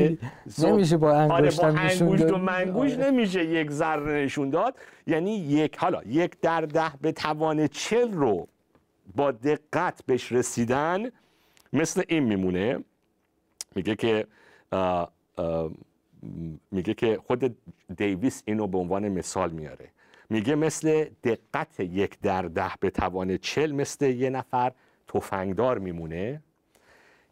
نمیشه 0.63 0.97
با 0.97 1.13
انگشت 1.13 1.59
آره 1.59 1.73
با 1.73 1.79
انگشت 1.79 2.31
و 2.31 2.37
منگوش 2.37 2.93
آره. 2.93 3.11
نمیشه 3.11 3.45
یک 3.45 3.71
ذره 3.71 4.23
نشون 4.25 4.49
داد. 4.49 4.75
یعنی 5.07 5.35
یک 5.37 5.77
حالا 5.77 6.01
یک 6.05 6.39
در 6.41 6.61
ده 6.61 6.91
به 7.01 7.11
توان 7.11 7.67
چل 7.67 8.13
رو 8.13 8.47
با 9.15 9.31
دقت 9.31 10.01
بهش 10.05 10.31
رسیدن 10.31 11.09
مثل 11.73 12.03
این 12.07 12.23
میمونه. 12.23 12.79
میگه 13.75 13.95
که 13.95 14.27
میگه 16.71 16.93
که 16.93 17.19
خود 17.27 17.57
دیویس 17.97 18.43
اینو 18.45 18.67
به 18.67 18.77
عنوان 18.77 19.09
مثال 19.09 19.51
میاره. 19.51 19.89
میگه 20.29 20.55
مثل 20.55 21.05
دقت 21.23 21.79
یک 21.79 22.19
در 22.19 22.41
ده 22.41 22.71
به 22.79 22.89
توان 22.89 23.37
چل 23.37 23.71
مثل 23.71 24.05
یه 24.05 24.29
نفر 24.29 24.71
تفنگدار 25.07 25.79
میمونه 25.79 26.41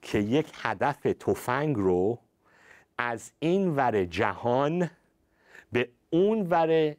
که 0.02 0.19
یک 0.19 0.52
هدف 0.62 1.02
تفنگ 1.02 1.75
رو 1.75 2.19
از 2.97 3.32
این 3.39 3.75
ور 3.75 4.06
جهان 4.06 4.89
به 5.71 5.89
اون 6.10 6.47
ور 6.49 6.95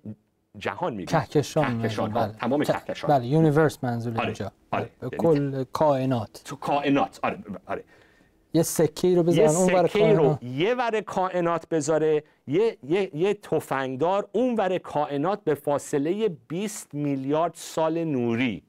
جهان 0.58 0.94
میگه 0.94 1.06
کهکشان. 1.06 1.82
کهکشان. 1.82 2.10
بله. 2.10 2.32
تمام 2.32 2.64
کهکشان. 2.64 3.10
بله 3.10 3.26
universe 3.26 3.84
منظور 3.84 4.12
آره. 4.16 4.24
اینجا 4.24 4.52
آره. 4.70 4.90
کل 5.18 5.64
کائنات. 5.72 6.42
تو 6.44 6.56
کائنات. 6.56 7.20
آره 7.22 7.38
آره. 7.66 7.84
یه 8.54 8.62
سکه 8.62 9.14
رو 9.14 9.22
بذارن 9.22 9.56
اون 9.56 9.74
ور 9.74 10.12
رو 10.14 10.38
یه 10.42 10.74
ور 10.74 11.00
کائنات 11.00 11.68
بذاره 11.68 12.22
یه, 12.46 12.76
یه, 12.88 13.10
یه 13.16 13.34
تفنگدار 13.34 14.28
اون 14.32 14.54
ور 14.54 14.78
کائنات 14.78 15.44
به 15.44 15.54
فاصله 15.54 16.28
20 16.48 16.94
میلیارد 16.94 17.52
سال 17.54 18.04
نوری 18.04 18.62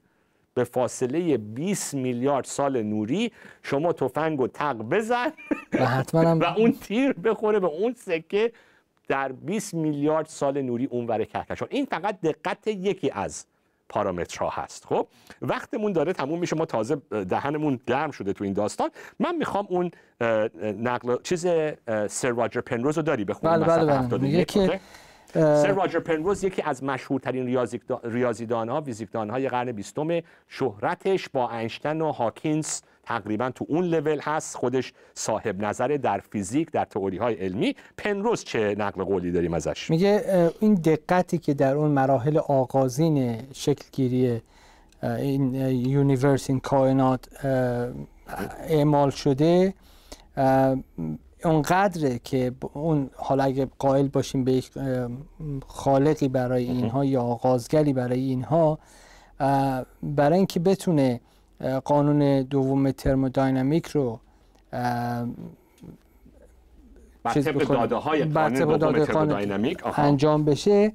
به 0.54 0.63
فاصله 0.63 1.38
20 1.38 1.94
میلیارد 1.94 2.46
سال 2.46 2.82
نوری 2.82 3.32
شما 3.63 3.94
تفنگ 3.94 4.39
رو 4.39 4.48
تق 4.48 4.76
بزن 4.76 5.34
و, 5.74 6.04
و 6.41 6.44
اون 6.58 6.72
تیر 6.72 7.13
بخوره 7.13 7.60
به 7.60 7.67
اون 7.67 7.94
سکه 7.98 8.52
در 9.08 9.32
20 9.32 9.74
میلیارد 9.74 10.26
سال 10.26 10.62
نوری 10.62 10.86
اونور 10.86 11.24
کهکشان. 11.24 11.67
این 11.72 11.86
فقط 11.86 12.22
دقت 12.22 12.67
یکی 12.67 13.12
از 13.13 13.46
پارامترها 13.91 14.49
هست. 14.49 14.86
خب 14.86 15.08
وقتمون 15.41 15.91
داره 15.91 16.13
تموم 16.13 16.39
میشه. 16.39 16.56
ما 16.56 16.65
تازه 16.65 16.95
دهنمون 17.30 17.80
گرم 17.88 18.12
شده 18.12 18.34
تو 18.34 18.43
این 18.43 18.54
داستان. 18.54 18.89
من 19.19 19.36
می‌خوام 19.36 19.67
اون 19.69 19.91
نقل 20.62 21.17
چیز 21.23 21.47
سر 22.08 22.30
راجر 22.30 22.62
پنروز 22.62 22.97
رو 22.97 23.04
داری 23.04 23.25
بخونیم 23.25 23.58
بله 23.58 23.86
بله 23.86 24.08
بله. 24.08 24.21
میگه 24.21 24.45
که 24.45 24.80
سر 25.34 25.72
راجر 25.72 26.00
پنروز 26.00 26.44
یکی 26.44 26.62
از 26.62 26.84
مشهورترین 26.84 27.67
ریاضیدان 28.04 28.70
ها 28.70 28.82
فیزیکدان 28.82 29.30
های 29.30 29.50
قرن 29.50 29.72
بیستم 29.72 30.20
شهرتش 30.48 31.30
با 31.30 31.52
اینشتین 31.52 32.02
و 32.02 32.12
هاکینز 32.12 32.82
تقریبا 33.04 33.50
تو 33.50 33.65
اون 33.70 33.86
لول 33.86 34.20
هست. 34.22 34.56
خودش 34.56 34.94
صاحب 35.13 35.65
نظر 35.65 35.88
در 35.88 36.20
فیزیک 36.32 36.72
در 36.72 36.86
تئوری 36.86 37.17
های 37.17 37.36
علمی. 37.36 37.76
پنروز 37.98 38.44
چه 38.44 38.76
نقل 38.78 39.04
قولی 39.04 39.32
داریم 39.32 39.54
ازش؟ 39.54 39.89
میگه 39.89 40.24
این 40.60 40.74
دقتی 40.74 41.38
که 41.38 41.54
در 41.54 41.76
اون 41.76 41.91
مراحل 41.91 42.38
آغازین 42.38 43.38
شکلگیری 43.54 44.41
این 45.04 45.56
یونیورس 45.86 46.50
این 46.50 46.60
کائنات 46.60 47.46
اعمال 48.67 49.10
شده 49.10 49.74
اونقدره 51.43 52.19
که 52.23 52.51
اون 52.73 53.10
حالا 53.15 53.43
اگه 53.43 53.67
قائل 53.80 54.08
باشیم 54.08 54.43
به 54.43 54.51
یک 54.51 54.71
خالقی 55.67 56.27
برای 56.27 56.63
اینها 56.63 57.06
یا 57.06 57.21
آغازگری 57.21 57.93
برای 57.93 58.19
اینها 58.19 58.80
برای 60.04 60.38
اینکه 60.38 60.60
بتونه 60.60 61.21
قانون 61.86 62.41
دوم 62.41 62.91
ترمودینامیک 62.91 63.88
رو 63.88 64.19
چیز 67.34 67.47
داده 67.47 67.95
های 67.95 68.23
قانون 68.23 68.77
دوم 68.77 69.75
انجام 69.97 70.45
بشه. 70.45 70.93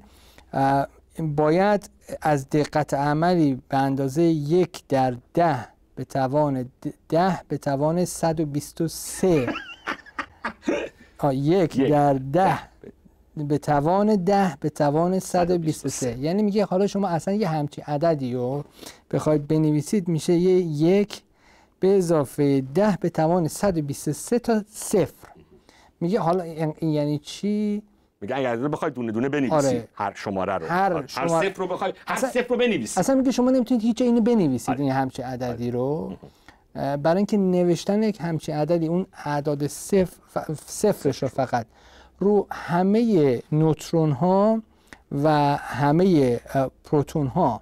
باید 1.19 1.89
از 2.21 2.49
دقت 2.49 2.93
عملی 2.93 3.61
به 3.69 3.77
اندازه 3.77 4.23
یک 4.23 4.83
در 4.89 5.15
ده 5.33 5.67
به 5.95 6.05
توان 6.05 6.69
ده 7.09 7.41
به 7.47 7.57
توان 7.57 8.05
123 8.05 9.47
یک 11.33 11.89
در 11.89 12.13
ده. 12.13 12.59
به 13.37 13.57
توان 13.57 14.15
ده 14.15 14.57
به 14.59 14.69
توان 14.69 15.19
123 15.19 16.17
یعنی 16.19 16.43
میگه 16.43 16.65
حالا 16.65 16.87
شما 16.87 17.07
اصلا 17.07 17.33
یه 17.33 17.47
همچی 17.47 17.81
عددی 17.81 18.33
رو 18.33 18.63
بخواید 19.11 19.47
بنویسید 19.47 20.07
میشه 20.07 20.33
یه 20.33 20.55
یک 20.61 21.21
به 21.79 21.97
اضافه 21.97 22.63
ده 22.75 22.97
به 23.01 23.09
توان 23.09 23.47
123 23.47 24.39
تا 24.39 24.63
صفر. 24.69 25.27
میگه 26.01 26.19
حالا 26.19 26.43
این 26.43 26.89
یعنی 26.89 27.19
چی؟ 27.19 27.81
میگه 28.21 28.37
اگر 28.37 28.55
بخواید 28.57 28.93
دونه 28.93 29.11
دونه 29.11 29.29
بنویسید 29.29 29.53
آره. 29.53 29.87
هر 29.93 30.13
شماره 30.15 30.53
رو. 30.53 30.65
هر, 30.65 30.93
آره. 30.93 31.05
هر 31.09 31.27
صفر 31.27 31.53
رو 31.55 31.67
بخواید 31.67 31.95
هر 32.07 32.15
صفر 32.15 32.45
رو 32.49 32.57
بنویسید. 32.57 32.99
اصلا 32.99 33.15
میگه 33.15 33.31
شما 33.31 33.51
نمی‌تونید 33.51 33.83
هیچ 33.83 34.01
اینو 34.01 34.21
بنویسید 34.21 34.69
آره. 34.69 34.79
این 34.79 34.91
همچی 34.91 35.21
عددی 35.21 35.71
رو. 35.71 36.17
برای 36.73 37.17
اینکه 37.17 37.37
نوشتن 37.37 38.03
یک 38.03 38.17
همچین 38.21 38.55
عددی 38.55 38.87
اون 38.87 39.05
اعداد 39.25 39.67
صفر 39.67 40.17
صفرش 40.65 41.23
رو 41.23 41.27
فقط 41.27 41.65
رو 42.19 42.47
همه 42.51 43.41
نوترون 43.51 44.11
ها 44.11 44.61
و 45.11 45.29
همه 45.57 46.35
پروتون 46.83 47.27
ها 47.27 47.61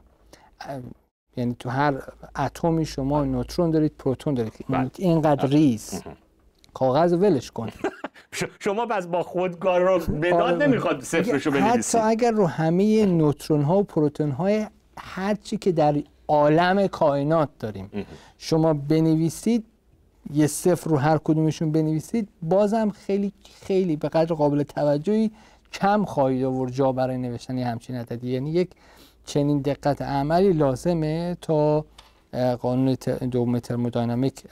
یعنی 1.38 1.56
تو 1.60 1.70
هر 1.70 2.02
اتمی 2.40 2.86
شما 2.86 3.24
نوترون 3.24 3.72
دارید 3.72 3.94
پروتون 4.00 4.34
دارید. 4.34 4.54
بله. 4.70 4.92
اینقدر 4.98 5.48
ریز. 5.48 6.02
کاغذ 6.74 7.14
ولش 7.14 7.52
کن. 7.52 7.70
شما 8.60 8.86
بس 8.86 9.08
با 9.08 9.24
خودکار 9.24 9.82
رو 9.82 10.00
به 10.00 10.32
داد 10.32 10.42
آره. 10.42 10.68
نمی‌خواد 10.68 11.04
صفرشو 11.04 11.52
بنویسید 11.52 11.80
حتی 11.80 11.98
اگر 11.98 12.32
رو 12.32 12.48
همه 12.48 13.06
نوترون 13.06 13.62
ها 13.62 13.78
و 13.78 13.84
پروتون 13.84 14.32
های 14.32 14.68
هر 14.98 15.36
چی 15.36 15.58
که 15.58 15.72
در 15.72 16.04
عالم 16.28 16.88
کائنات 16.88 17.50
داریم. 17.60 17.90
شما 18.38 18.74
بنویسید 18.74 19.66
یه 20.34 20.48
صفر 20.48 20.90
رو 20.90 20.98
هر 20.98 21.18
کدومشون 21.18 21.72
بنویسید 21.72 22.30
بازم 22.42 22.90
خیلی 22.90 23.34
خیلی 23.62 23.96
به 23.96 24.10
قدر 24.10 24.36
قابل 24.36 24.64
توجهی 24.64 25.32
کم 25.74 26.06
خواهید 26.06 26.44
آورد 26.44 26.72
جا 26.72 26.92
برای 26.92 27.18
نوشتن 27.18 27.58
همچین 27.58 27.96
عددی. 27.96 28.30
یعنی 28.30 28.52
یک 28.52 28.70
چنین 29.26 29.62
دقت 29.62 30.02
عملی 30.02 30.54
لازمه 30.54 31.38
تا 31.42 31.86
قانون 32.62 32.98
دوم 33.32 33.60
ترمودینامیک 33.60 34.44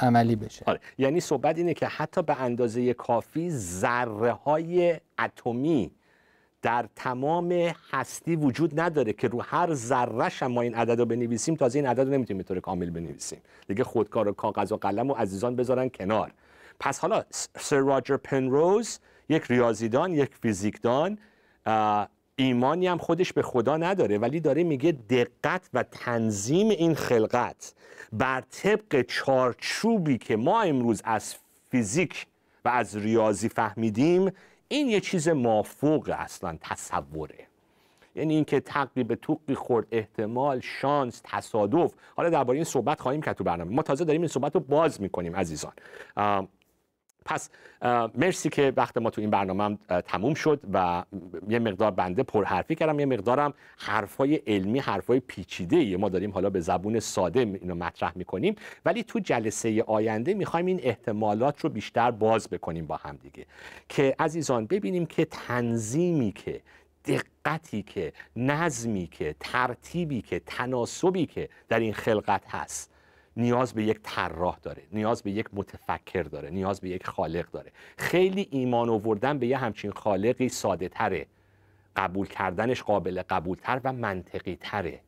عملی 0.00 0.36
بشه. 0.36 0.64
آره. 0.66 0.80
یعنی 0.98 1.20
صحبت 1.20 1.58
اینه 1.58 1.74
که 1.74 1.86
حتی 1.86 2.22
به 2.22 2.40
اندازه 2.40 2.94
کافی 2.94 3.50
ذره 3.50 4.32
های 4.32 5.00
اتمی 5.18 5.90
در 6.62 6.86
تمام 6.96 7.52
هستی 7.90 8.36
وجود 8.36 8.80
نداره 8.80 9.12
که 9.12 9.28
رو 9.28 9.42
هر 9.42 9.74
ذرهش 9.74 10.42
ما 10.42 10.60
این 10.60 10.74
عدد 10.74 10.98
رو 10.98 11.06
بنویسیم 11.06 11.54
تازه 11.54 11.78
این 11.78 11.88
عدد 11.88 12.08
نمی‌تونیم 12.08 12.38
به 12.38 12.44
طور 12.44 12.60
کامل 12.60 12.90
بنویسیم. 12.90 13.38
دیگه 13.68 13.84
خودکار 13.84 14.28
و 14.28 14.32
کاغذ 14.32 14.72
و 14.72 14.76
قلم 14.76 15.10
و 15.10 15.14
عزیزان 15.14 15.56
بذارن 15.56 15.88
کنار. 15.88 16.32
پس 16.80 16.98
حالا 16.98 17.22
سر 17.58 17.78
راجر 17.78 18.16
پنروز 18.16 18.98
یک 19.28 19.42
ریاضیدان 19.42 20.14
یک 20.14 20.30
فیزیکدان 20.42 21.18
ایمانی 22.36 22.86
هم 22.86 22.98
خودش 22.98 23.32
به 23.32 23.42
خدا 23.42 23.76
نداره 23.76 24.18
ولی 24.18 24.40
داره 24.40 24.62
میگه 24.62 24.92
دقت 24.92 25.70
و 25.74 25.82
تنظیم 25.82 26.68
این 26.68 26.94
خلقت 26.94 27.74
بر 28.12 28.40
طبق 28.40 29.02
چارچوبی 29.08 30.18
که 30.18 30.36
ما 30.36 30.62
امروز 30.62 31.02
از 31.04 31.34
فیزیک 31.70 32.26
و 32.64 32.68
از 32.68 32.96
ریاضی 32.96 33.48
فهمیدیم 33.48 34.30
این 34.72 34.88
یه 34.88 35.00
چیز 35.00 35.28
مافوق 35.28 36.14
اصلا 36.18 36.58
تصوره. 36.60 37.46
یعنی 38.14 38.34
اینکه 38.34 38.60
تقی 38.60 39.04
به 39.04 39.16
توقی 39.16 39.54
خورد 39.54 39.86
احتمال 39.90 40.60
شانس 40.60 41.22
تصادف. 41.24 41.94
حالا 42.16 42.30
درباره 42.30 42.56
این 42.56 42.64
صحبت 42.64 43.00
خواهیم 43.00 43.22
کرد 43.22 43.36
تو 43.36 43.44
برنامه. 43.44 43.74
ما 43.74 43.82
تازه 43.82 44.04
داریم 44.04 44.20
این 44.20 44.28
صحبت 44.28 44.54
رو 44.54 44.60
باز 44.60 45.00
می‌کنیم 45.00 45.36
عزیزان. 45.36 45.72
پس 47.24 47.50
مرسی 48.14 48.48
که 48.48 48.72
وقت 48.76 48.96
ما 48.96 49.10
تو 49.10 49.20
این 49.20 49.30
برنامه 49.30 49.64
هم 49.64 49.78
تموم 50.00 50.34
شد 50.34 50.60
و 50.72 51.04
یه 51.48 51.58
مقدار 51.58 51.90
بنده 51.90 52.22
پرحرفی 52.22 52.74
کردم 52.74 53.00
یه 53.00 53.06
مقدارم 53.06 53.54
حرفای 53.78 54.34
علمی 54.34 54.78
حرفای 54.78 55.20
پیچیده 55.20 55.76
ای 55.76 55.96
ما 55.96 56.08
داریم 56.08 56.30
حالا 56.30 56.50
به 56.50 56.60
زبون 56.60 57.00
ساده 57.00 57.40
اینو 57.40 57.74
مطرح 57.74 58.12
می‌کنیم. 58.14 58.54
ولی 58.84 59.02
تو 59.02 59.18
جلسه 59.18 59.82
آینده 59.82 60.34
می‌خوایم 60.34 60.66
این 60.66 60.80
احتمالات 60.82 61.60
رو 61.60 61.70
بیشتر 61.70 62.10
باز 62.10 62.48
بکنیم 62.48 62.86
با 62.86 62.96
هم 62.96 63.16
دیگه. 63.16 63.46
که 63.88 64.14
عزیزان 64.18 64.66
ببینیم 64.66 65.06
که 65.06 65.24
تنظیمی 65.24 66.32
که 66.32 66.60
دقتی 67.04 67.82
که 67.82 68.12
نظمی 68.36 69.06
که 69.06 69.34
ترتیبی 69.40 70.22
که 70.22 70.40
تناسبی 70.46 71.26
که 71.26 71.48
در 71.68 71.80
این 71.80 71.92
خلقت 71.92 72.42
هست. 72.48 72.90
نیاز 73.36 73.72
به 73.72 73.84
یک 73.84 74.00
طراح 74.02 74.58
داره 74.62 74.82
نیاز 74.92 75.22
به 75.22 75.30
یک 75.30 75.46
متفکر 75.52 76.22
داره 76.22 76.50
نیاز 76.50 76.80
به 76.80 76.88
یک 76.88 77.06
خالق 77.06 77.50
داره. 77.50 77.72
خیلی 77.96 78.48
ایمان 78.50 78.88
آوردن 78.88 79.38
به 79.38 79.46
یه 79.46 79.58
همچین 79.58 79.90
خالقی 79.90 80.48
ساده 80.48 80.88
تره. 80.88 81.26
قبول 81.96 82.26
کردنش 82.26 82.82
قابل 82.82 83.22
قبولتر 83.22 83.80
و 83.84 83.92
منطقی 83.92 84.56
تره. 84.60 85.00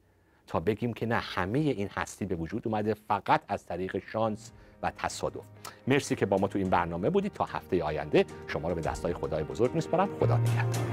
تا 0.47 0.61
بگیم 0.61 0.93
که 0.93 1.07
نه 1.07 1.19
همه 1.19 1.59
این 1.59 1.89
هستی 1.97 2.25
به 2.25 2.35
وجود 2.35 2.69
اومده 2.69 2.95
فقط 2.95 3.41
از 3.49 3.67
طریق 3.67 4.03
شانس 4.13 4.53
و 4.83 4.93
تصادف. 4.99 5.45
مرسی 5.87 6.15
که 6.15 6.27
با 6.27 6.37
ما 6.37 6.49
تو 6.49 6.59
این 6.59 6.71
برنامه 6.71 7.11
بودید. 7.11 7.33
تا 7.33 7.45
هفته 7.45 7.85
آینده 7.85 8.25
شما 8.47 8.69
رو 8.69 8.75
به 8.75 8.81
دستای 8.81 9.15
خدای 9.15 9.45
بزرگ 9.45 9.75
میسپارم. 9.75 10.09
خدا 10.21 10.37
نگهدار. 10.37 10.92